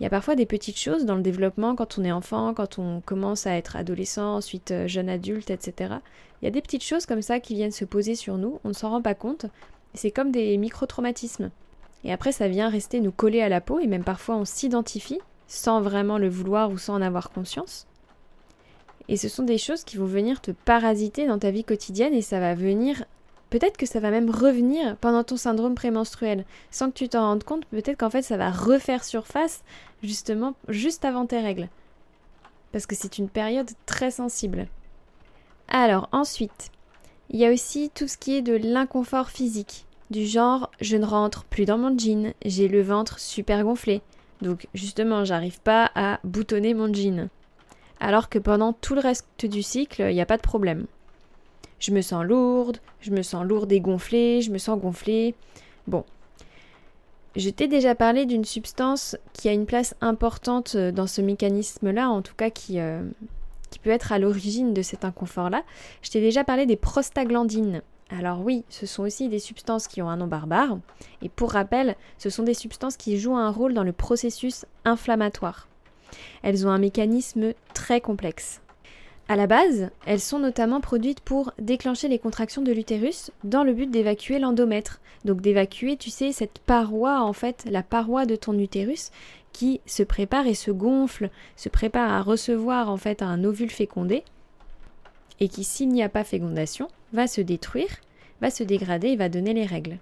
Il 0.00 0.04
y 0.04 0.06
a 0.06 0.10
parfois 0.10 0.36
des 0.36 0.46
petites 0.46 0.78
choses 0.78 1.04
dans 1.04 1.16
le 1.16 1.22
développement 1.22 1.74
quand 1.74 1.98
on 1.98 2.04
est 2.04 2.12
enfant, 2.12 2.54
quand 2.54 2.78
on 2.78 3.00
commence 3.00 3.46
à 3.46 3.56
être 3.56 3.76
adolescent, 3.76 4.36
ensuite 4.36 4.70
euh, 4.70 4.88
jeune 4.88 5.08
adulte, 5.08 5.50
etc. 5.50 5.94
Il 6.40 6.44
y 6.44 6.48
a 6.48 6.52
des 6.52 6.62
petites 6.62 6.84
choses 6.84 7.06
comme 7.06 7.22
ça 7.22 7.40
qui 7.40 7.54
viennent 7.54 7.72
se 7.72 7.84
poser 7.84 8.14
sur 8.14 8.38
nous, 8.38 8.60
on 8.64 8.68
ne 8.68 8.74
s'en 8.74 8.90
rend 8.90 9.02
pas 9.02 9.14
compte. 9.14 9.46
C'est 9.94 10.10
comme 10.10 10.30
des 10.30 10.56
micro-traumatismes. 10.56 11.50
Et 12.04 12.12
après, 12.12 12.32
ça 12.32 12.48
vient 12.48 12.68
rester 12.68 13.00
nous 13.00 13.12
coller 13.12 13.40
à 13.40 13.48
la 13.48 13.60
peau, 13.60 13.80
et 13.80 13.86
même 13.86 14.04
parfois 14.04 14.36
on 14.36 14.44
s'identifie, 14.44 15.20
sans 15.46 15.80
vraiment 15.80 16.18
le 16.18 16.28
vouloir 16.28 16.70
ou 16.70 16.78
sans 16.78 16.94
en 16.94 17.02
avoir 17.02 17.30
conscience. 17.30 17.86
Et 19.08 19.16
ce 19.16 19.28
sont 19.28 19.42
des 19.42 19.58
choses 19.58 19.84
qui 19.84 19.96
vont 19.96 20.06
venir 20.06 20.40
te 20.40 20.50
parasiter 20.50 21.26
dans 21.26 21.38
ta 21.38 21.50
vie 21.50 21.64
quotidienne, 21.64 22.14
et 22.14 22.22
ça 22.22 22.40
va 22.40 22.54
venir 22.54 23.04
Peut-être 23.50 23.78
que 23.78 23.86
ça 23.86 24.00
va 24.00 24.10
même 24.10 24.30
revenir 24.30 24.96
pendant 24.98 25.24
ton 25.24 25.36
syndrome 25.36 25.74
prémenstruel. 25.74 26.44
Sans 26.70 26.90
que 26.90 26.98
tu 26.98 27.08
t'en 27.08 27.22
rendes 27.22 27.44
compte, 27.44 27.64
peut-être 27.66 27.98
qu'en 27.98 28.10
fait 28.10 28.22
ça 28.22 28.36
va 28.36 28.50
refaire 28.50 29.04
surface 29.04 29.62
justement 30.02 30.54
juste 30.68 31.04
avant 31.04 31.24
tes 31.24 31.40
règles. 31.40 31.68
Parce 32.72 32.84
que 32.84 32.94
c'est 32.94 33.16
une 33.16 33.30
période 33.30 33.70
très 33.86 34.10
sensible. 34.10 34.68
Alors 35.68 36.08
ensuite, 36.12 36.70
Il 37.30 37.38
y 37.38 37.44
a 37.44 37.52
aussi 37.52 37.90
tout 37.94 38.08
ce 38.08 38.16
qui 38.16 38.36
est 38.36 38.42
de 38.42 38.54
l'inconfort 38.54 39.28
physique, 39.28 39.84
du 40.10 40.26
genre 40.26 40.70
je 40.80 40.96
ne 40.96 41.04
rentre 41.04 41.44
plus 41.44 41.64
dans 41.64 41.78
mon 41.78 41.96
jean, 41.96 42.34
j'ai 42.44 42.68
le 42.68 42.82
ventre 42.82 43.18
super 43.18 43.64
gonflé. 43.64 44.02
Donc 44.42 44.66
justement, 44.74 45.24
j'arrive 45.24 45.60
pas 45.60 45.90
à 45.94 46.20
boutonner 46.24 46.74
mon 46.74 46.92
jean. 46.92 47.28
Alors 48.00 48.28
que 48.28 48.38
pendant 48.38 48.72
tout 48.72 48.94
le 48.94 49.00
reste 49.00 49.26
du 49.44 49.62
cycle, 49.62 50.02
il 50.08 50.14
n'y 50.14 50.20
a 50.20 50.26
pas 50.26 50.36
de 50.36 50.42
problème. 50.42 50.86
Je 51.80 51.92
me 51.92 52.00
sens 52.00 52.24
lourde, 52.24 52.78
je 53.00 53.10
me 53.10 53.22
sens 53.22 53.44
lourde 53.44 53.70
et 53.72 53.80
gonflée, 53.80 54.42
je 54.42 54.50
me 54.50 54.58
sens 54.58 54.78
gonflée. 54.80 55.34
Bon. 55.86 56.04
Je 57.36 57.50
t'ai 57.50 57.68
déjà 57.68 57.94
parlé 57.94 58.26
d'une 58.26 58.44
substance 58.44 59.16
qui 59.32 59.48
a 59.48 59.52
une 59.52 59.66
place 59.66 59.94
importante 60.00 60.76
dans 60.76 61.06
ce 61.06 61.20
mécanisme-là, 61.20 62.08
en 62.10 62.22
tout 62.22 62.34
cas 62.34 62.50
qui, 62.50 62.80
euh, 62.80 63.02
qui 63.70 63.78
peut 63.78 63.90
être 63.90 64.12
à 64.12 64.18
l'origine 64.18 64.74
de 64.74 64.82
cet 64.82 65.04
inconfort-là. 65.04 65.62
Je 66.02 66.10
t'ai 66.10 66.20
déjà 66.20 66.42
parlé 66.42 66.66
des 66.66 66.76
prostaglandines. 66.76 67.82
Alors 68.10 68.40
oui, 68.40 68.64
ce 68.70 68.86
sont 68.86 69.02
aussi 69.02 69.28
des 69.28 69.38
substances 69.38 69.86
qui 69.86 70.00
ont 70.00 70.08
un 70.08 70.16
nom 70.16 70.26
barbare, 70.26 70.78
et 71.20 71.28
pour 71.28 71.52
rappel, 71.52 71.94
ce 72.16 72.30
sont 72.30 72.42
des 72.42 72.54
substances 72.54 72.96
qui 72.96 73.18
jouent 73.18 73.36
un 73.36 73.50
rôle 73.50 73.74
dans 73.74 73.84
le 73.84 73.92
processus 73.92 74.64
inflammatoire. 74.84 75.68
Elles 76.42 76.66
ont 76.66 76.70
un 76.70 76.78
mécanisme 76.78 77.52
très 77.74 78.00
complexe. 78.00 78.62
À 79.30 79.36
la 79.36 79.46
base, 79.46 79.90
elles 80.06 80.20
sont 80.20 80.38
notamment 80.38 80.80
produites 80.80 81.20
pour 81.20 81.52
déclencher 81.58 82.08
les 82.08 82.18
contractions 82.18 82.62
de 82.62 82.72
l'utérus 82.72 83.30
dans 83.44 83.62
le 83.62 83.74
but 83.74 83.90
d'évacuer 83.90 84.38
l'endomètre. 84.38 85.02
Donc 85.26 85.42
d'évacuer, 85.42 85.98
tu 85.98 86.08
sais, 86.08 86.32
cette 86.32 86.60
paroi, 86.60 87.20
en 87.20 87.34
fait, 87.34 87.66
la 87.70 87.82
paroi 87.82 88.24
de 88.24 88.36
ton 88.36 88.58
utérus 88.58 89.10
qui 89.52 89.82
se 89.84 90.02
prépare 90.02 90.46
et 90.46 90.54
se 90.54 90.70
gonfle, 90.70 91.28
se 91.56 91.68
prépare 91.68 92.10
à 92.10 92.22
recevoir 92.22 92.88
en 92.88 92.96
fait 92.96 93.20
un 93.20 93.44
ovule 93.44 93.70
fécondé 93.70 94.24
et 95.40 95.48
qui, 95.48 95.64
s'il 95.64 95.88
n'y 95.88 96.02
a 96.02 96.08
pas 96.08 96.24
fécondation, 96.24 96.88
va 97.12 97.26
se 97.26 97.40
détruire, 97.40 97.96
va 98.40 98.50
se 98.50 98.62
dégrader 98.62 99.08
et 99.08 99.16
va 99.16 99.28
donner 99.28 99.54
les 99.54 99.66
règles. 99.66 99.98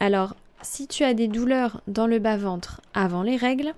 Alors, 0.00 0.34
si 0.62 0.86
tu 0.86 1.04
as 1.04 1.14
des 1.14 1.28
douleurs 1.28 1.80
dans 1.86 2.06
le 2.06 2.18
bas-ventre 2.18 2.80
avant 2.94 3.22
les 3.22 3.36
règles, 3.36 3.74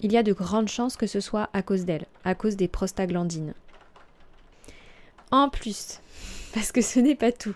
il 0.00 0.12
y 0.12 0.16
a 0.16 0.22
de 0.22 0.32
grandes 0.32 0.68
chances 0.68 0.96
que 0.96 1.06
ce 1.06 1.20
soit 1.20 1.48
à 1.52 1.62
cause 1.62 1.84
d'elles, 1.84 2.06
à 2.24 2.34
cause 2.34 2.56
des 2.56 2.68
prostaglandines. 2.68 3.54
En 5.30 5.48
plus, 5.48 6.00
parce 6.54 6.72
que 6.72 6.80
ce 6.80 7.00
n'est 7.00 7.14
pas 7.14 7.32
tout, 7.32 7.54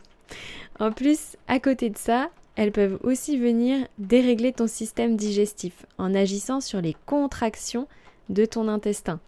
en 0.79 0.93
plus, 0.93 1.37
à 1.49 1.59
côté 1.59 1.91
de 1.91 1.99
ça, 1.99 2.31
elles 2.55 2.73
peuvent 2.73 2.99
aussi 3.03 3.37
venir 3.39 3.87
dérégler 3.99 4.53
ton 4.53 4.67
système 4.67 5.17
digestif 5.17 5.87
en 5.97 6.15
agissant 6.15 6.61
sur 6.61 6.81
les 6.81 6.97
contractions 7.07 7.89
de 8.29 8.45
ton 8.45 8.69
intestin. 8.69 9.21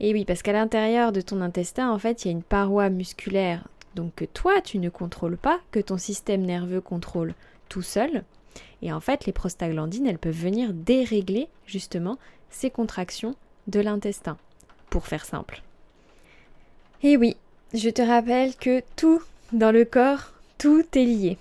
Et 0.00 0.12
oui, 0.12 0.24
parce 0.24 0.42
qu'à 0.42 0.52
l'intérieur 0.52 1.12
de 1.12 1.20
ton 1.20 1.40
intestin, 1.40 1.90
en 1.90 1.98
fait, 1.98 2.24
il 2.24 2.28
y 2.28 2.30
a 2.30 2.32
une 2.32 2.42
paroi 2.42 2.90
musculaire, 2.90 3.68
donc 3.94 4.14
que 4.16 4.24
toi, 4.24 4.60
tu 4.60 4.78
ne 4.78 4.88
contrôles 4.88 5.36
pas, 5.36 5.60
que 5.70 5.80
ton 5.80 5.98
système 5.98 6.42
nerveux 6.42 6.80
contrôle 6.80 7.34
tout 7.68 7.82
seul. 7.82 8.24
Et 8.82 8.92
en 8.92 9.00
fait, 9.00 9.26
les 9.26 9.32
prostaglandines, 9.32 10.06
elles 10.06 10.18
peuvent 10.18 10.34
venir 10.34 10.72
dérégler 10.72 11.48
justement 11.66 12.18
ces 12.50 12.70
contractions 12.70 13.34
de 13.66 13.80
l'intestin, 13.80 14.36
pour 14.90 15.06
faire 15.06 15.24
simple. 15.24 15.62
Et 17.02 17.16
oui, 17.16 17.36
je 17.72 17.88
te 17.88 18.02
rappelle 18.02 18.54
que 18.56 18.82
tout 18.96 19.22
dans 19.52 19.72
le 19.72 19.84
corps, 19.84 20.32
tout 20.58 20.84
est 20.94 21.04
lié. 21.04 21.38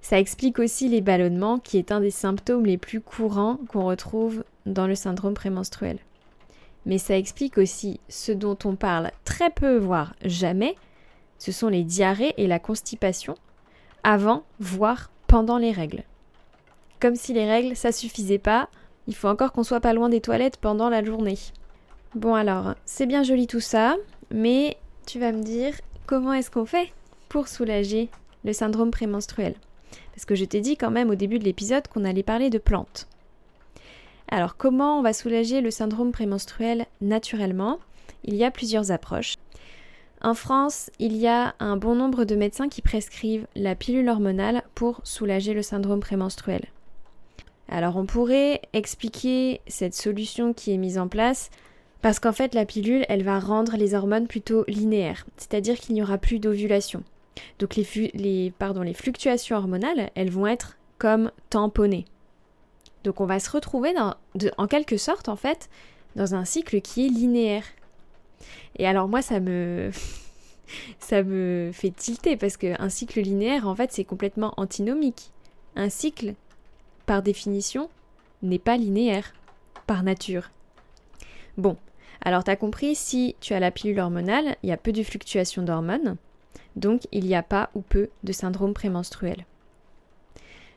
Ça 0.00 0.18
explique 0.18 0.58
aussi 0.58 0.88
les 0.88 1.00
ballonnements, 1.00 1.58
qui 1.58 1.78
est 1.78 1.92
un 1.92 2.00
des 2.00 2.10
symptômes 2.10 2.66
les 2.66 2.78
plus 2.78 3.00
courants 3.00 3.58
qu'on 3.68 3.84
retrouve 3.84 4.44
dans 4.66 4.86
le 4.86 4.94
syndrome 4.94 5.34
prémenstruel. 5.34 5.98
Mais 6.86 6.98
ça 6.98 7.16
explique 7.16 7.58
aussi 7.58 8.00
ce 8.08 8.32
dont 8.32 8.58
on 8.64 8.74
parle 8.74 9.10
très 9.24 9.50
peu, 9.50 9.76
voire 9.76 10.14
jamais, 10.24 10.76
ce 11.38 11.52
sont 11.52 11.68
les 11.68 11.84
diarrhées 11.84 12.34
et 12.36 12.46
la 12.46 12.58
constipation, 12.58 13.34
avant, 14.02 14.44
voire 14.58 15.10
pendant 15.26 15.58
les 15.58 15.72
règles. 15.72 16.04
Comme 17.00 17.16
si 17.16 17.32
les 17.32 17.48
règles, 17.48 17.76
ça 17.76 17.92
suffisait 17.92 18.38
pas, 18.38 18.68
il 19.06 19.14
faut 19.14 19.28
encore 19.28 19.52
qu'on 19.52 19.64
soit 19.64 19.80
pas 19.80 19.92
loin 19.92 20.08
des 20.08 20.20
toilettes 20.20 20.56
pendant 20.56 20.88
la 20.88 21.04
journée. 21.04 21.38
Bon 22.14 22.34
alors, 22.34 22.74
c'est 22.84 23.06
bien 23.06 23.22
joli 23.22 23.46
tout 23.46 23.60
ça, 23.60 23.96
mais 24.30 24.76
tu 25.06 25.18
vas 25.18 25.32
me 25.32 25.42
dire 25.42 25.74
comment 26.06 26.32
est-ce 26.32 26.50
qu'on 26.50 26.66
fait 26.66 26.92
pour 27.28 27.48
soulager 27.48 28.08
le 28.44 28.52
syndrome 28.52 28.90
prémenstruel? 28.90 29.54
Parce 30.14 30.24
que 30.24 30.34
je 30.34 30.44
t'ai 30.44 30.60
dit 30.60 30.76
quand 30.76 30.90
même 30.90 31.10
au 31.10 31.14
début 31.14 31.38
de 31.38 31.44
l'épisode 31.44 31.88
qu'on 31.88 32.04
allait 32.04 32.22
parler 32.22 32.50
de 32.50 32.58
plantes. 32.58 33.08
Alors 34.32 34.56
comment 34.56 34.98
on 34.98 35.02
va 35.02 35.12
soulager 35.12 35.60
le 35.60 35.70
syndrome 35.70 36.10
prémenstruel 36.10 36.86
naturellement? 37.02 37.78
Il 38.24 38.34
y 38.34 38.44
a 38.44 38.50
plusieurs 38.50 38.90
approches. 38.90 39.34
En 40.22 40.32
France, 40.32 40.90
il 40.98 41.18
y 41.18 41.26
a 41.26 41.54
un 41.60 41.76
bon 41.76 41.94
nombre 41.94 42.24
de 42.24 42.34
médecins 42.34 42.70
qui 42.70 42.80
prescrivent 42.80 43.46
la 43.54 43.74
pilule 43.74 44.08
hormonale 44.08 44.62
pour 44.74 45.02
soulager 45.04 45.52
le 45.52 45.60
syndrome 45.60 46.00
prémenstruel. 46.00 46.64
Alors 47.68 47.98
on 47.98 48.06
pourrait 48.06 48.62
expliquer 48.72 49.60
cette 49.66 49.94
solution 49.94 50.54
qui 50.54 50.72
est 50.72 50.78
mise 50.78 50.96
en 50.96 51.08
place 51.08 51.50
parce 52.00 52.18
qu'en 52.18 52.32
fait 52.32 52.54
la 52.54 52.64
pilule, 52.64 53.04
elle 53.10 53.24
va 53.24 53.38
rendre 53.38 53.76
les 53.76 53.92
hormones 53.92 54.28
plutôt 54.28 54.64
linéaires, 54.66 55.26
c'est-à-dire 55.36 55.78
qu'il 55.78 55.94
n'y 55.94 56.02
aura 56.02 56.16
plus 56.16 56.38
d'ovulation. 56.38 57.02
Donc 57.58 57.76
les, 57.76 57.84
fluctuations 58.94 59.58
hormonales, 59.58 60.08
elles 60.14 60.30
vont 60.30 60.46
être 60.46 60.78
comme 60.96 61.30
tamponnées. 61.50 62.06
Donc 63.04 63.20
on 63.20 63.26
va 63.26 63.40
se 63.40 63.50
retrouver 63.50 63.94
en 63.98 64.66
quelque 64.66 64.96
sorte 64.96 65.28
en 65.28 65.36
fait 65.36 65.68
dans 66.16 66.34
un 66.34 66.44
cycle 66.44 66.80
qui 66.80 67.06
est 67.06 67.08
linéaire. 67.08 67.64
Et 68.78 68.86
alors 68.86 69.08
moi 69.08 69.22
ça 69.22 69.40
me 69.40 69.90
ça 70.98 71.22
me 71.22 71.70
fait 71.72 71.90
tilter 71.90 72.36
parce 72.36 72.56
qu'un 72.56 72.88
cycle 72.88 73.20
linéaire 73.20 73.66
en 73.66 73.74
fait 73.74 73.92
c'est 73.92 74.04
complètement 74.04 74.54
antinomique. 74.56 75.30
Un 75.76 75.88
cycle 75.88 76.34
par 77.06 77.22
définition 77.22 77.88
n'est 78.42 78.58
pas 78.58 78.76
linéaire 78.76 79.32
par 79.86 80.02
nature. 80.02 80.50
Bon, 81.56 81.76
alors 82.20 82.44
t'as 82.44 82.56
compris 82.56 82.94
si 82.94 83.36
tu 83.40 83.54
as 83.54 83.60
la 83.60 83.70
pilule 83.70 84.00
hormonale, 84.00 84.56
il 84.62 84.68
y 84.68 84.72
a 84.72 84.76
peu 84.76 84.92
de 84.92 85.02
fluctuations 85.02 85.62
d'hormones. 85.62 86.16
Donc 86.76 87.02
il 87.12 87.26
n'y 87.26 87.34
a 87.34 87.42
pas 87.42 87.70
ou 87.74 87.80
peu 87.80 88.08
de 88.22 88.32
syndrome 88.32 88.74
prémenstruel. 88.74 89.44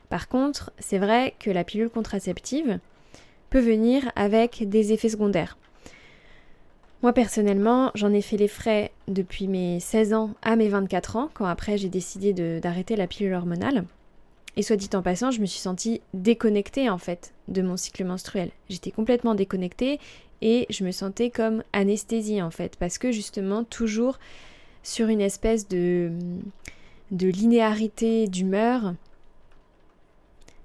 Par 0.08 0.28
contre, 0.28 0.72
c'est 0.78 0.98
vrai 0.98 1.34
que 1.38 1.50
la 1.50 1.64
pilule 1.64 1.90
contraceptive 1.90 2.78
peut 3.50 3.60
venir 3.60 4.10
avec 4.14 4.68
des 4.68 4.92
effets 4.92 5.08
secondaires. 5.08 5.56
Moi 7.02 7.12
personnellement, 7.12 7.90
j'en 7.94 8.12
ai 8.12 8.22
fait 8.22 8.36
les 8.36 8.48
frais 8.48 8.90
depuis 9.06 9.48
mes 9.48 9.80
16 9.80 10.14
ans 10.14 10.30
à 10.42 10.56
mes 10.56 10.68
24 10.68 11.16
ans, 11.16 11.30
quand 11.34 11.44
après 11.44 11.76
j'ai 11.78 11.88
décidé 11.88 12.32
d'arrêter 12.60 12.96
la 12.96 13.06
pilule 13.06 13.34
hormonale. 13.34 13.84
Et 14.56 14.62
soit 14.62 14.76
dit 14.76 14.88
en 14.94 15.02
passant, 15.02 15.30
je 15.30 15.40
me 15.40 15.46
suis 15.46 15.60
sentie 15.60 16.00
déconnectée 16.14 16.88
en 16.88 16.96
fait 16.96 17.34
de 17.48 17.60
mon 17.60 17.76
cycle 17.76 18.04
menstruel. 18.04 18.50
J'étais 18.70 18.90
complètement 18.90 19.34
déconnectée 19.34 20.00
et 20.40 20.66
je 20.70 20.84
me 20.84 20.90
sentais 20.90 21.30
comme 21.30 21.62
anesthésie 21.74 22.40
en 22.40 22.50
fait, 22.50 22.76
parce 22.76 22.96
que 22.96 23.12
justement 23.12 23.64
toujours 23.64 24.18
sur 24.82 25.08
une 25.08 25.20
espèce 25.20 25.68
de, 25.68 26.10
de 27.10 27.28
linéarité 27.28 28.28
d'humeur 28.28 28.94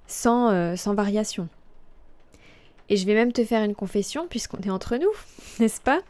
sans, 0.06 0.50
euh, 0.50 0.76
sans 0.76 0.94
variation. 0.94 1.48
Et 2.88 2.96
je 2.96 3.06
vais 3.06 3.14
même 3.14 3.32
te 3.32 3.44
faire 3.44 3.64
une 3.64 3.74
confession, 3.74 4.26
puisqu'on 4.28 4.58
est 4.58 4.70
entre 4.70 4.96
nous, 4.96 5.12
n'est-ce 5.60 5.80
pas? 5.80 6.00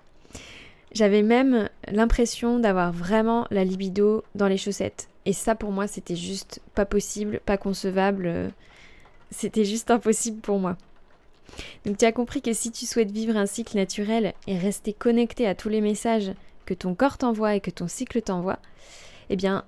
J'avais 0.92 1.22
même 1.22 1.68
l'impression 1.88 2.58
d'avoir 2.58 2.92
vraiment 2.92 3.46
la 3.50 3.64
libido 3.64 4.24
dans 4.34 4.48
les 4.48 4.58
chaussettes. 4.58 5.08
Et 5.24 5.32
ça, 5.32 5.54
pour 5.54 5.70
moi, 5.70 5.86
c'était 5.86 6.16
juste 6.16 6.60
pas 6.74 6.84
possible, 6.84 7.40
pas 7.46 7.56
concevable. 7.56 8.50
C'était 9.30 9.64
juste 9.64 9.90
impossible 9.90 10.40
pour 10.40 10.58
moi. 10.58 10.76
Donc 11.84 11.98
tu 11.98 12.04
as 12.04 12.12
compris 12.12 12.42
que 12.42 12.52
si 12.52 12.70
tu 12.70 12.86
souhaites 12.86 13.10
vivre 13.10 13.36
un 13.36 13.46
cycle 13.46 13.76
naturel 13.76 14.34
et 14.46 14.58
rester 14.58 14.92
connecté 14.92 15.46
à 15.46 15.54
tous 15.54 15.68
les 15.68 15.80
messages 15.80 16.32
que 16.66 16.74
ton 16.74 16.94
corps 16.94 17.18
t'envoie 17.18 17.54
et 17.54 17.60
que 17.60 17.70
ton 17.70 17.88
cycle 17.88 18.22
t'envoie, 18.22 18.58
eh 19.30 19.36
bien, 19.36 19.64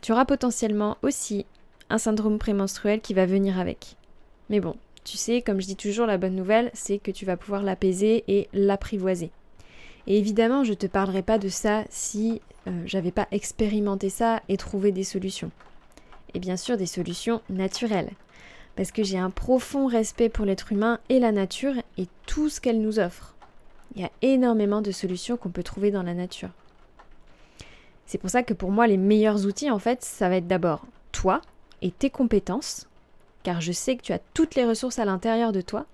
tu 0.00 0.12
auras 0.12 0.24
potentiellement 0.24 0.96
aussi 1.02 1.46
un 1.92 1.98
syndrome 1.98 2.38
prémenstruel 2.38 3.02
qui 3.02 3.12
va 3.12 3.26
venir 3.26 3.58
avec. 3.60 3.96
Mais 4.48 4.60
bon, 4.60 4.76
tu 5.04 5.18
sais, 5.18 5.42
comme 5.42 5.60
je 5.60 5.66
dis 5.66 5.76
toujours, 5.76 6.06
la 6.06 6.16
bonne 6.16 6.34
nouvelle, 6.34 6.70
c'est 6.72 6.98
que 6.98 7.10
tu 7.10 7.26
vas 7.26 7.36
pouvoir 7.36 7.62
l'apaiser 7.62 8.24
et 8.28 8.48
l'apprivoiser. 8.54 9.30
Et 10.06 10.18
évidemment, 10.18 10.64
je 10.64 10.70
ne 10.70 10.76
te 10.76 10.86
parlerai 10.86 11.22
pas 11.22 11.36
de 11.36 11.50
ça 11.50 11.84
si 11.90 12.40
euh, 12.66 12.82
j'avais 12.86 13.10
pas 13.10 13.28
expérimenté 13.30 14.08
ça 14.08 14.42
et 14.48 14.56
trouvé 14.56 14.90
des 14.90 15.04
solutions. 15.04 15.50
Et 16.32 16.40
bien 16.40 16.56
sûr, 16.56 16.78
des 16.78 16.86
solutions 16.86 17.42
naturelles. 17.50 18.10
Parce 18.74 18.90
que 18.90 19.02
j'ai 19.02 19.18
un 19.18 19.30
profond 19.30 19.86
respect 19.86 20.30
pour 20.30 20.46
l'être 20.46 20.72
humain 20.72 20.98
et 21.10 21.20
la 21.20 21.30
nature 21.30 21.74
et 21.98 22.06
tout 22.26 22.48
ce 22.48 22.62
qu'elle 22.62 22.80
nous 22.80 23.00
offre. 23.00 23.34
Il 23.94 24.00
y 24.00 24.04
a 24.04 24.10
énormément 24.22 24.80
de 24.80 24.92
solutions 24.92 25.36
qu'on 25.36 25.50
peut 25.50 25.62
trouver 25.62 25.90
dans 25.90 26.02
la 26.02 26.14
nature. 26.14 26.48
C'est 28.06 28.16
pour 28.16 28.30
ça 28.30 28.42
que 28.42 28.54
pour 28.54 28.70
moi, 28.70 28.86
les 28.86 28.96
meilleurs 28.96 29.44
outils, 29.44 29.70
en 29.70 29.78
fait, 29.78 30.02
ça 30.02 30.30
va 30.30 30.36
être 30.36 30.48
d'abord 30.48 30.86
toi 31.12 31.42
et 31.82 31.90
tes 31.90 32.10
compétences, 32.10 32.88
car 33.42 33.60
je 33.60 33.72
sais 33.72 33.96
que 33.96 34.02
tu 34.02 34.12
as 34.12 34.20
toutes 34.34 34.54
les 34.54 34.64
ressources 34.64 34.98
à 34.98 35.04
l'intérieur 35.04 35.52
de 35.52 35.60
toi, 35.60 35.86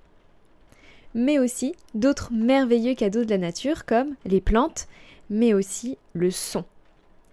mais 1.14 1.38
aussi 1.38 1.74
d'autres 1.94 2.32
merveilleux 2.32 2.94
cadeaux 2.94 3.24
de 3.24 3.30
la 3.30 3.38
nature 3.38 3.86
comme 3.86 4.14
les 4.24 4.40
plantes, 4.40 4.86
mais 5.30 5.54
aussi 5.54 5.98
le 6.12 6.30
son. 6.30 6.64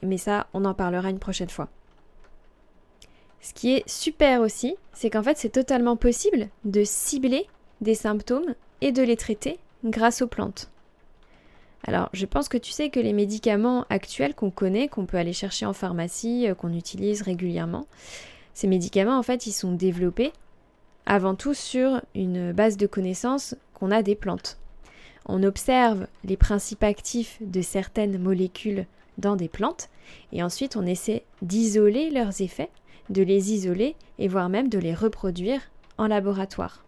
mais 0.02 0.18
ça, 0.18 0.48
on 0.54 0.66
en 0.66 0.74
parlera 0.74 1.10
une 1.10 1.20
prochaine 1.20 1.50
fois. 1.50 1.68
Ce 3.42 3.54
qui 3.54 3.74
est 3.74 3.88
super 3.88 4.42
aussi, 4.42 4.76
c'est 4.94 5.10
qu'en 5.10 5.24
fait, 5.24 5.38
c'est 5.38 5.50
totalement 5.50 5.96
possible 5.96 6.50
de 6.64 6.84
cibler 6.84 7.48
des 7.82 7.96
symptômes 7.96 8.56
et 8.82 8.92
de 8.92 9.04
les 9.04 9.18
traiter 9.18 9.60
grâce 9.84 10.22
aux 10.22 10.28
plantes. 10.28 10.70
Alors, 11.88 12.10
je 12.14 12.26
pense 12.26 12.50
que 12.50 12.58
tu 12.58 12.72
sais 12.72 12.90
que 12.90 13.00
les 13.00 13.14
médicaments 13.14 13.86
actuels 13.90 14.34
qu'on 14.34 14.50
connaît, 14.50 14.88
qu'on 14.88 15.06
peut 15.06 15.18
aller 15.18 15.34
chercher 15.34 15.68
en 15.68 15.74
pharmacie, 15.74 16.48
euh, 16.48 16.56
qu'on 16.56 16.74
utilise 16.74 17.22
régulièrement, 17.22 17.86
ces 18.56 18.68
médicaments, 18.68 19.20
en 19.20 19.24
fait, 19.24 19.46
ils 19.46 19.52
sont 19.52 19.74
développés 19.74 20.32
avant 21.06 21.36
tout 21.36 21.54
sur 21.54 22.02
une 22.16 22.54
base 22.54 22.78
de 22.78 22.88
connaissances 22.88 23.54
qu'on 23.74 23.92
a 23.92 24.02
des 24.02 24.16
plantes. 24.16 24.58
On 25.28 25.44
observe 25.44 26.08
les 26.24 26.38
principes 26.38 26.84
actifs 26.84 27.38
de 27.42 27.62
certaines 27.62 28.18
molécules 28.18 28.88
dans 29.18 29.36
des 29.36 29.50
plantes 29.50 29.90
et 30.32 30.42
ensuite 30.42 30.78
on 30.78 30.86
essaie 30.86 31.24
d'isoler 31.42 32.10
leurs 32.10 32.42
effets, 32.42 32.70
de 33.10 33.22
les 33.22 33.52
isoler 33.52 33.96
et 34.20 34.30
voire 34.30 34.50
même 34.50 34.70
de 34.70 34.80
les 34.80 34.94
reproduire 34.94 35.62
en 35.98 36.08
laboratoire. 36.08 36.86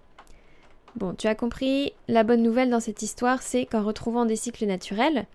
Bon, 0.95 1.13
tu 1.13 1.27
as 1.27 1.35
compris, 1.35 1.93
la 2.07 2.23
bonne 2.23 2.41
nouvelle 2.41 2.69
dans 2.69 2.79
cette 2.79 3.01
histoire, 3.01 3.41
c'est 3.41 3.65
qu'en 3.65 3.83
retrouvant 3.83 4.25
des 4.25 4.35
cycles 4.37 4.65
naturels, 4.65 5.25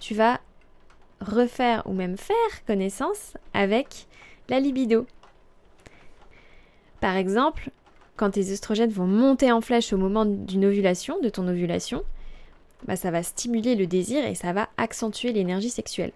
tu 0.00 0.14
vas 0.14 0.38
refaire 1.20 1.82
ou 1.86 1.92
même 1.92 2.18
faire 2.18 2.64
connaissance 2.66 3.36
avec 3.54 4.06
la 4.48 4.60
libido. 4.60 5.06
Par 7.00 7.16
exemple, 7.16 7.70
quand 8.16 8.30
tes 8.30 8.50
oestrogènes 8.50 8.90
vont 8.90 9.06
monter 9.06 9.52
en 9.52 9.60
flèche 9.60 9.92
au 9.92 9.96
moment 9.96 10.24
d'une 10.24 10.64
ovulation, 10.64 11.20
de 11.20 11.28
ton 11.28 11.46
ovulation, 11.46 12.02
bah, 12.86 12.96
ça 12.96 13.10
va 13.10 13.22
stimuler 13.22 13.74
le 13.74 13.86
désir 13.86 14.24
et 14.24 14.34
ça 14.34 14.52
va 14.52 14.68
accentuer 14.76 15.32
l'énergie 15.32 15.70
sexuelle. 15.70 16.12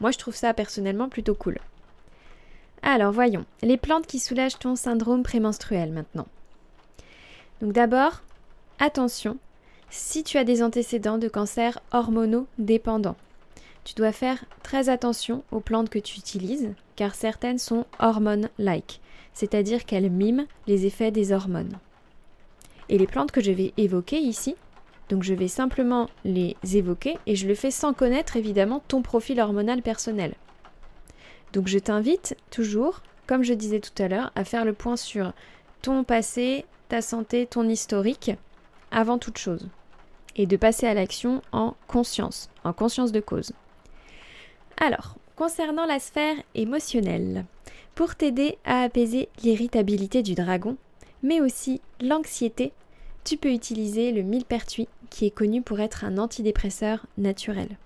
Moi, 0.00 0.10
je 0.10 0.18
trouve 0.18 0.34
ça 0.34 0.54
personnellement 0.54 1.08
plutôt 1.08 1.34
cool. 1.34 1.58
Alors, 2.82 3.12
voyons, 3.12 3.44
les 3.62 3.76
plantes 3.76 4.06
qui 4.06 4.18
soulagent 4.18 4.58
ton 4.58 4.74
syndrome 4.74 5.22
prémenstruel 5.22 5.92
maintenant. 5.92 6.26
Donc 7.60 7.72
d'abord, 7.72 8.22
attention, 8.78 9.36
si 9.90 10.24
tu 10.24 10.38
as 10.38 10.44
des 10.44 10.62
antécédents 10.62 11.18
de 11.18 11.28
cancer 11.28 11.80
hormonaux 11.92 12.46
dépendants, 12.58 13.16
tu 13.84 13.94
dois 13.94 14.12
faire 14.12 14.44
très 14.62 14.88
attention 14.88 15.42
aux 15.50 15.60
plantes 15.60 15.90
que 15.90 15.98
tu 15.98 16.18
utilises, 16.18 16.70
car 17.00 17.14
certaines 17.14 17.56
sont 17.56 17.86
hormones-like, 17.98 19.00
c'est-à-dire 19.32 19.86
qu'elles 19.86 20.10
miment 20.10 20.44
les 20.66 20.84
effets 20.84 21.10
des 21.10 21.32
hormones. 21.32 21.78
Et 22.90 22.98
les 22.98 23.06
plantes 23.06 23.32
que 23.32 23.40
je 23.40 23.52
vais 23.52 23.72
évoquer 23.78 24.18
ici 24.18 24.54
donc 25.08 25.22
je 25.22 25.32
vais 25.32 25.48
simplement 25.48 26.10
les 26.24 26.56
évoquer 26.74 27.16
et 27.26 27.36
je 27.36 27.48
le 27.48 27.54
fais 27.54 27.70
sans 27.70 27.94
connaître 27.94 28.36
évidemment 28.36 28.82
ton 28.86 29.00
profil 29.00 29.40
hormonal 29.40 29.80
personnel. 29.80 30.34
Donc 31.54 31.68
je 31.68 31.78
t'invite 31.78 32.36
toujours, 32.50 33.00
comme 33.26 33.44
je 33.44 33.54
disais 33.54 33.80
tout 33.80 34.00
à 34.00 34.06
l'heure, 34.06 34.30
à 34.36 34.44
faire 34.44 34.66
le 34.66 34.74
point 34.74 34.96
sur 34.98 35.32
ton 35.80 36.04
passé, 36.04 36.66
ta 36.90 37.00
santé, 37.00 37.46
ton 37.46 37.66
historique, 37.66 38.32
avant 38.90 39.16
toute 39.16 39.38
chose. 39.38 39.70
Et 40.36 40.46
de 40.46 40.58
passer 40.58 40.86
à 40.86 40.94
l'action 40.94 41.40
en 41.50 41.74
conscience, 41.88 42.50
en 42.62 42.74
conscience 42.74 43.10
de 43.10 43.20
cause. 43.20 43.52
Alors, 44.76 45.16
concernant 45.40 45.86
la 45.86 45.98
sphère 45.98 46.36
émotionnelle, 46.54 47.46
pour 47.94 48.14
t'aider 48.14 48.58
à 48.66 48.82
apaiser 48.82 49.30
l'irritabilité 49.42 50.22
du 50.22 50.34
dragon, 50.34 50.76
mais 51.22 51.40
aussi 51.40 51.80
l'anxiété, 51.98 52.72
tu 53.24 53.38
peux 53.38 53.50
utiliser 53.50 54.12
le 54.12 54.20
millepertuis 54.20 54.86
qui 55.08 55.24
est 55.24 55.30
connu 55.30 55.62
pour 55.62 55.80
être 55.80 56.04
un 56.04 56.18
antidépresseur 56.18 57.06
naturel. 57.16 57.78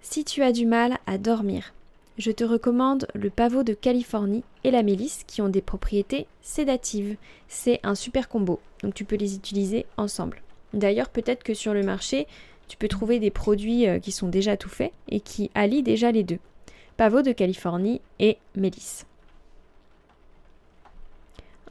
Si 0.00 0.24
tu 0.24 0.42
as 0.42 0.50
du 0.50 0.66
mal 0.66 0.98
à 1.06 1.16
dormir, 1.16 1.72
je 2.18 2.32
te 2.32 2.42
recommande 2.42 3.06
le 3.14 3.30
pavot 3.30 3.62
de 3.62 3.74
Californie 3.74 4.42
et 4.64 4.72
la 4.72 4.82
mélisse 4.82 5.22
qui 5.28 5.42
ont 5.42 5.48
des 5.48 5.62
propriétés 5.62 6.26
sédatives. 6.42 7.16
C'est 7.46 7.78
un 7.84 7.94
super 7.94 8.28
combo, 8.28 8.58
donc 8.82 8.94
tu 8.94 9.04
peux 9.04 9.14
les 9.14 9.36
utiliser 9.36 9.86
ensemble. 9.96 10.42
D'ailleurs, 10.74 11.08
peut-être 11.08 11.44
que 11.44 11.54
sur 11.54 11.72
le 11.72 11.84
marché, 11.84 12.26
tu 12.68 12.76
peux 12.76 12.88
trouver 12.88 13.18
des 13.18 13.30
produits 13.30 13.88
euh, 13.88 13.98
qui 13.98 14.12
sont 14.12 14.28
déjà 14.28 14.56
tout 14.56 14.68
faits 14.68 14.92
et 15.08 15.20
qui 15.20 15.50
allient 15.54 15.82
déjà 15.82 16.12
les 16.12 16.24
deux. 16.24 16.38
Pavot 16.96 17.22
de 17.22 17.32
Californie 17.32 18.00
et 18.18 18.38
mélisse. 18.54 19.06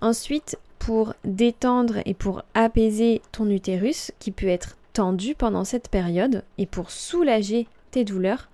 Ensuite, 0.01 0.57
pour 0.77 1.13
détendre 1.23 1.97
et 2.05 2.13
pour 2.13 2.43
apaiser 2.53 3.21
ton 3.31 3.49
utérus 3.49 4.11
qui 4.19 4.31
peut 4.31 4.47
être 4.47 4.77
tendu 4.93 5.33
pendant 5.33 5.63
cette 5.63 5.89
période 5.89 6.43
et 6.57 6.65
pour 6.65 6.91
soulager 6.91 7.67
tes 7.91 8.03
douleurs, 8.03 8.49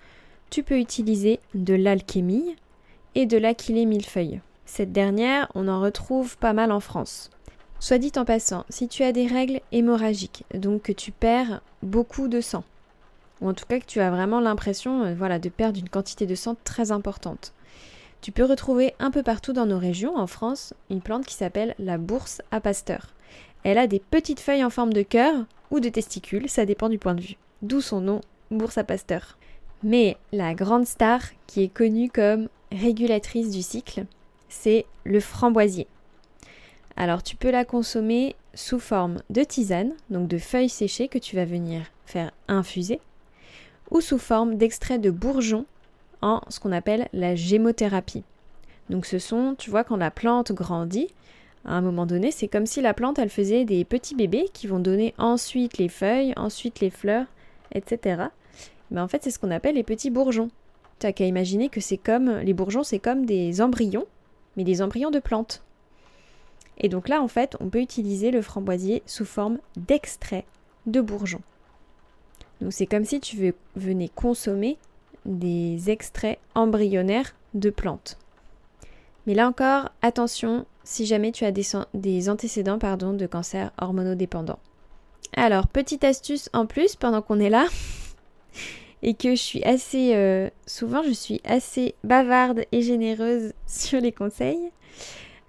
tu 0.49 0.63
peux 0.63 0.79
utiliser 0.79 1.39
de 1.53 1.73
l'alchémie 1.73 2.55
et 3.15 3.25
de 3.25 3.37
l'aquilée 3.37 3.85
millefeuille. 3.85 4.39
Cette 4.65 4.93
dernière, 4.93 5.51
on 5.55 5.67
en 5.67 5.81
retrouve 5.81 6.37
pas 6.37 6.53
mal 6.53 6.71
en 6.71 6.79
France. 6.79 7.29
Soit 7.81 7.97
dit 7.97 8.11
en 8.15 8.25
passant, 8.25 8.63
si 8.69 8.87
tu 8.87 9.01
as 9.01 9.11
des 9.11 9.25
règles 9.25 9.59
hémorragiques, 9.71 10.45
donc 10.53 10.83
que 10.83 10.91
tu 10.91 11.11
perds 11.11 11.61
beaucoup 11.81 12.27
de 12.27 12.39
sang, 12.39 12.63
ou 13.41 13.49
en 13.49 13.55
tout 13.55 13.65
cas 13.65 13.79
que 13.79 13.87
tu 13.87 13.99
as 13.99 14.11
vraiment 14.11 14.39
l'impression 14.39 15.03
euh, 15.03 15.15
voilà, 15.15 15.39
de 15.39 15.49
perdre 15.49 15.79
une 15.79 15.89
quantité 15.89 16.27
de 16.27 16.35
sang 16.35 16.55
très 16.63 16.91
importante, 16.91 17.53
tu 18.21 18.31
peux 18.31 18.45
retrouver 18.45 18.93
un 18.99 19.09
peu 19.09 19.23
partout 19.23 19.51
dans 19.51 19.65
nos 19.65 19.79
régions, 19.79 20.15
en 20.15 20.27
France, 20.27 20.75
une 20.91 21.01
plante 21.01 21.25
qui 21.25 21.33
s'appelle 21.33 21.73
la 21.79 21.97
bourse 21.97 22.43
à 22.51 22.61
pasteur. 22.61 23.07
Elle 23.63 23.79
a 23.79 23.87
des 23.87 23.99
petites 23.99 24.41
feuilles 24.41 24.63
en 24.63 24.69
forme 24.69 24.93
de 24.93 25.01
cœur 25.01 25.33
ou 25.71 25.79
de 25.79 25.89
testicules, 25.89 26.49
ça 26.49 26.67
dépend 26.67 26.87
du 26.87 26.99
point 26.99 27.15
de 27.15 27.21
vue. 27.21 27.37
D'où 27.63 27.81
son 27.81 27.99
nom, 27.99 28.21
bourse 28.51 28.77
à 28.77 28.83
pasteur. 28.83 29.39
Mais 29.81 30.17
la 30.31 30.53
grande 30.53 30.85
star 30.85 31.21
qui 31.47 31.63
est 31.63 31.73
connue 31.73 32.11
comme 32.11 32.47
régulatrice 32.71 33.49
du 33.49 33.63
cycle, 33.63 34.05
c'est 34.49 34.85
le 35.03 35.19
framboisier. 35.19 35.87
Alors 36.97 37.23
tu 37.23 37.35
peux 37.35 37.51
la 37.51 37.65
consommer 37.65 38.35
sous 38.53 38.79
forme 38.79 39.21
de 39.29 39.43
tisane, 39.43 39.93
donc 40.09 40.27
de 40.27 40.37
feuilles 40.37 40.69
séchées 40.69 41.07
que 41.07 41.17
tu 41.17 41.35
vas 41.35 41.45
venir 41.45 41.83
faire 42.05 42.31
infuser, 42.47 42.99
ou 43.89 44.01
sous 44.01 44.17
forme 44.17 44.55
d'extrait 44.55 44.99
de 44.99 45.11
bourgeon 45.11 45.65
en 46.21 46.41
ce 46.49 46.59
qu'on 46.59 46.71
appelle 46.71 47.07
la 47.13 47.35
gémothérapie. 47.35 48.23
Donc 48.89 49.05
ce 49.05 49.19
sont, 49.19 49.55
tu 49.57 49.69
vois, 49.69 49.83
quand 49.83 49.97
la 49.97 50.11
plante 50.11 50.51
grandit, 50.51 51.07
à 51.65 51.75
un 51.75 51.81
moment 51.81 52.05
donné, 52.05 52.31
c'est 52.31 52.47
comme 52.47 52.65
si 52.65 52.81
la 52.81 52.93
plante, 52.93 53.19
elle 53.19 53.29
faisait 53.29 53.65
des 53.65 53.85
petits 53.85 54.15
bébés 54.15 54.49
qui 54.51 54.67
vont 54.67 54.79
donner 54.79 55.13
ensuite 55.17 55.77
les 55.77 55.89
feuilles, 55.89 56.33
ensuite 56.35 56.79
les 56.79 56.89
fleurs, 56.89 57.27
etc. 57.73 58.23
Mais 58.89 58.99
en 58.99 59.07
fait, 59.07 59.23
c'est 59.23 59.31
ce 59.31 59.39
qu'on 59.39 59.51
appelle 59.51 59.75
les 59.75 59.83
petits 59.83 60.09
bourgeons. 60.09 60.49
Tu 60.99 61.05
n'as 61.05 61.13
qu'à 61.13 61.25
imaginer 61.25 61.69
que 61.69 61.79
c'est 61.79 61.97
comme, 61.97 62.39
les 62.39 62.53
bourgeons, 62.53 62.83
c'est 62.83 62.99
comme 62.99 63.25
des 63.25 63.61
embryons, 63.61 64.05
mais 64.57 64.63
des 64.63 64.81
embryons 64.81 65.11
de 65.11 65.19
plantes. 65.19 65.63
Et 66.77 66.89
donc 66.89 67.09
là, 67.09 67.21
en 67.21 67.27
fait, 67.27 67.55
on 67.59 67.69
peut 67.69 67.81
utiliser 67.81 68.31
le 68.31 68.41
framboisier 68.41 69.03
sous 69.05 69.25
forme 69.25 69.59
d'extrait 69.75 70.45
de 70.85 71.01
bourgeons. 71.01 71.41
Donc 72.59 72.73
c'est 72.73 72.85
comme 72.85 73.05
si 73.05 73.19
tu 73.19 73.53
venais 73.75 74.09
consommer 74.09 74.77
des 75.25 75.89
extraits 75.89 76.39
embryonnaires 76.55 77.35
de 77.53 77.69
plantes. 77.69 78.17
Mais 79.27 79.35
là 79.35 79.47
encore, 79.47 79.89
attention 80.01 80.65
si 80.83 81.05
jamais 81.05 81.31
tu 81.31 81.45
as 81.45 81.51
des, 81.51 82.29
antécédents 82.29 82.77
de 82.77 83.25
cancer 83.27 83.71
hormonodépendant. 83.79 84.59
Alors, 85.35 85.67
petite 85.67 86.03
astuce 86.03 86.49
en 86.53 86.65
plus 86.65 86.95
pendant 86.95 87.21
qu'on 87.21 87.39
est 87.39 87.49
là, 87.49 87.67
et 89.03 89.13
que 89.13 89.31
je 89.31 89.41
suis 89.41 89.63
assez, 89.63 90.15
euh, 90.15 90.49
souvent 90.65 91.03
je 91.03 91.11
suis 91.11 91.41
assez 91.43 91.95
bavarde 92.03 92.65
et 92.71 92.81
généreuse 92.81 93.53
sur 93.67 94.01
les 94.01 94.11
conseils. 94.11 94.71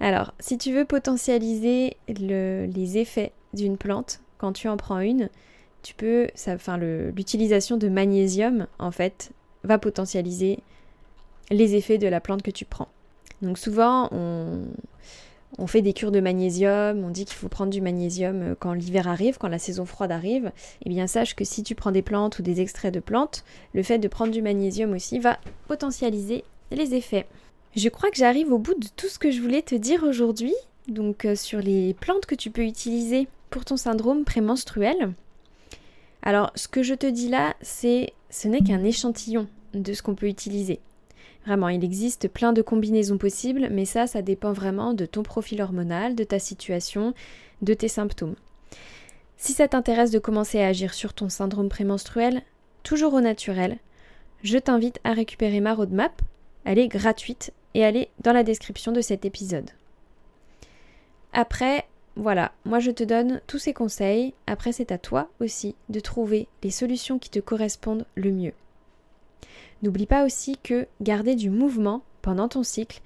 Alors, 0.02 0.34
si 0.40 0.58
tu 0.58 0.72
veux 0.72 0.84
potentialiser 0.84 1.96
les 2.08 2.98
effets 2.98 3.30
d'une 3.54 3.78
plante, 3.78 4.20
quand 4.36 4.52
tu 4.52 4.68
en 4.68 4.76
prends 4.76 4.98
une, 4.98 5.30
tu 5.82 5.94
peux, 5.94 6.26
l'utilisation 7.14 7.76
de 7.76 7.88
magnésium 7.88 8.66
en 8.80 8.90
fait 8.90 9.30
va 9.62 9.78
potentialiser 9.78 10.58
les 11.50 11.76
effets 11.76 11.98
de 11.98 12.08
la 12.08 12.20
plante 12.20 12.42
que 12.42 12.50
tu 12.50 12.64
prends. 12.64 12.88
Donc 13.42 13.58
souvent, 13.58 14.08
on, 14.12 15.66
fait 15.68 15.82
des 15.82 15.92
cures 15.92 16.10
de 16.10 16.20
magnésium, 16.20 17.04
on 17.04 17.10
dit 17.10 17.24
qu'il 17.24 17.36
faut 17.36 17.48
prendre 17.48 17.70
du 17.70 17.80
magnésium 17.80 18.42
euh, 18.42 18.54
quand 18.58 18.72
l'hiver 18.72 19.06
arrive, 19.06 19.38
quand 19.38 19.48
la 19.48 19.60
saison 19.60 19.84
froide 19.84 20.10
arrive. 20.10 20.50
Eh 20.84 20.88
bien, 20.88 21.06
sache 21.06 21.36
que 21.36 21.44
si 21.44 21.62
tu 21.62 21.76
prends 21.76 21.92
des 21.92 22.02
plantes 22.02 22.40
ou 22.40 22.42
des 22.42 22.60
extraits 22.60 22.92
de 22.92 23.00
plantes, 23.00 23.44
le 23.72 23.84
fait 23.84 23.98
de 23.98 24.08
prendre 24.08 24.32
du 24.32 24.42
magnésium 24.42 24.92
aussi 24.92 25.20
va 25.20 25.38
potentialiser 25.68 26.42
les 26.72 26.94
effets. 26.94 27.26
Je 27.74 27.88
crois 27.88 28.10
que 28.10 28.16
j'arrive 28.16 28.52
au 28.52 28.58
bout 28.58 28.74
de 28.74 28.86
tout 28.96 29.08
ce 29.08 29.18
que 29.18 29.30
je 29.30 29.40
voulais 29.40 29.62
te 29.62 29.74
dire 29.74 30.02
aujourd'hui, 30.04 30.54
donc 30.88 31.24
euh, 31.24 31.34
sur 31.34 31.60
les 31.60 31.94
plantes 31.94 32.26
que 32.26 32.34
tu 32.34 32.50
peux 32.50 32.64
utiliser 32.64 33.28
pour 33.48 33.64
ton 33.64 33.78
syndrome 33.78 34.24
prémenstruel. 34.24 35.14
Alors, 36.22 36.52
ce 36.54 36.68
que 36.68 36.82
je 36.82 36.94
te 36.94 37.06
dis 37.06 37.28
là, 37.28 37.54
c'est 37.62 38.12
ce 38.28 38.46
n'est 38.46 38.60
qu'un 38.60 38.84
échantillon 38.84 39.46
de 39.72 39.94
ce 39.94 40.02
qu'on 40.02 40.14
peut 40.14 40.28
utiliser. 40.28 40.80
Vraiment, 41.46 41.70
il 41.70 41.82
existe 41.82 42.28
plein 42.28 42.52
de 42.52 42.60
combinaisons 42.60 43.16
possibles, 43.16 43.68
mais 43.70 43.86
ça, 43.86 44.06
ça 44.06 44.20
dépend 44.20 44.52
vraiment 44.52 44.92
de 44.92 45.06
ton 45.06 45.22
profil 45.22 45.62
hormonal, 45.62 46.14
de 46.14 46.24
ta 46.24 46.38
situation, 46.38 47.14
de 47.62 47.72
tes 47.72 47.88
symptômes. 47.88 48.36
Si 49.38 49.54
ça 49.54 49.66
t'intéresse 49.66 50.10
de 50.10 50.18
commencer 50.18 50.60
à 50.60 50.68
agir 50.68 50.92
sur 50.92 51.14
ton 51.14 51.30
syndrome 51.30 51.70
prémenstruel, 51.70 52.42
toujours 52.82 53.14
au 53.14 53.20
naturel, 53.22 53.78
je 54.42 54.58
t'invite 54.58 55.00
à 55.04 55.14
récupérer 55.14 55.60
ma 55.60 55.74
roadmap. 55.74 56.20
Elle 56.64 56.78
est 56.78 56.88
gratuite 56.88 57.52
et 57.74 57.80
est 57.80 58.08
dans 58.20 58.32
la 58.32 58.44
description 58.44 58.92
de 58.92 59.00
cet 59.00 59.24
épisode. 59.24 59.70
Après, 61.32 61.86
voilà, 62.16 62.52
moi 62.64 62.78
je 62.78 62.90
te 62.90 63.04
donne 63.04 63.40
tous 63.46 63.58
ces 63.58 63.72
conseils. 63.72 64.34
Après, 64.46 64.72
c'est 64.72 64.92
à 64.92 64.98
toi 64.98 65.28
aussi 65.40 65.74
de 65.88 66.00
trouver 66.00 66.48
les 66.62 66.70
solutions 66.70 67.18
qui 67.18 67.30
te 67.30 67.38
correspondent 67.38 68.06
le 68.14 68.30
mieux. 68.32 68.52
N'oublie 69.82 70.06
pas 70.06 70.24
aussi 70.24 70.58
que 70.62 70.86
garder 71.00 71.34
du 71.34 71.50
mouvement 71.50 72.02
pendant 72.20 72.48
ton 72.48 72.62
cycle, 72.62 73.00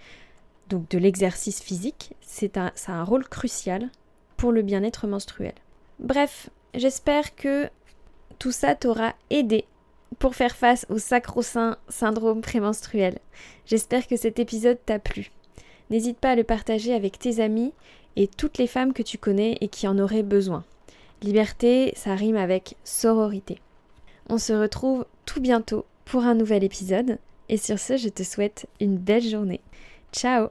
donc 0.68 0.88
de 0.90 0.98
l'exercice 0.98 1.62
physique, 1.62 2.14
c'est 2.20 2.58
un, 2.58 2.72
ça 2.74 2.92
a 2.92 2.96
un 2.96 3.04
rôle 3.04 3.26
crucial 3.26 3.90
pour 4.36 4.52
le 4.52 4.62
bien-être 4.62 5.06
menstruel. 5.06 5.54
Bref, 5.98 6.50
j'espère 6.74 7.34
que 7.34 7.70
tout 8.38 8.52
ça 8.52 8.74
t'aura 8.74 9.14
aidé 9.30 9.64
pour 10.18 10.34
faire 10.34 10.56
face 10.56 10.86
au 10.88 10.98
sacro-saint 10.98 11.76
syndrome 11.88 12.40
prémenstruel. 12.40 13.18
J'espère 13.66 14.06
que 14.06 14.16
cet 14.16 14.38
épisode 14.38 14.78
t'a 14.84 14.98
plu. 14.98 15.30
N'hésite 15.90 16.18
pas 16.18 16.30
à 16.30 16.36
le 16.36 16.44
partager 16.44 16.94
avec 16.94 17.18
tes 17.18 17.40
amis 17.40 17.72
et 18.16 18.28
toutes 18.28 18.58
les 18.58 18.66
femmes 18.66 18.92
que 18.92 19.02
tu 19.02 19.18
connais 19.18 19.56
et 19.60 19.68
qui 19.68 19.86
en 19.86 19.98
auraient 19.98 20.22
besoin. 20.22 20.64
Liberté, 21.22 21.92
ça 21.96 22.14
rime 22.14 22.36
avec 22.36 22.76
sororité. 22.84 23.58
On 24.28 24.38
se 24.38 24.52
retrouve 24.52 25.06
tout 25.24 25.40
bientôt 25.40 25.84
pour 26.04 26.24
un 26.24 26.34
nouvel 26.34 26.64
épisode 26.64 27.18
et 27.48 27.56
sur 27.56 27.78
ce, 27.78 27.96
je 27.96 28.08
te 28.08 28.22
souhaite 28.22 28.66
une 28.80 28.96
belle 28.96 29.22
journée. 29.22 29.60
Ciao 30.12 30.48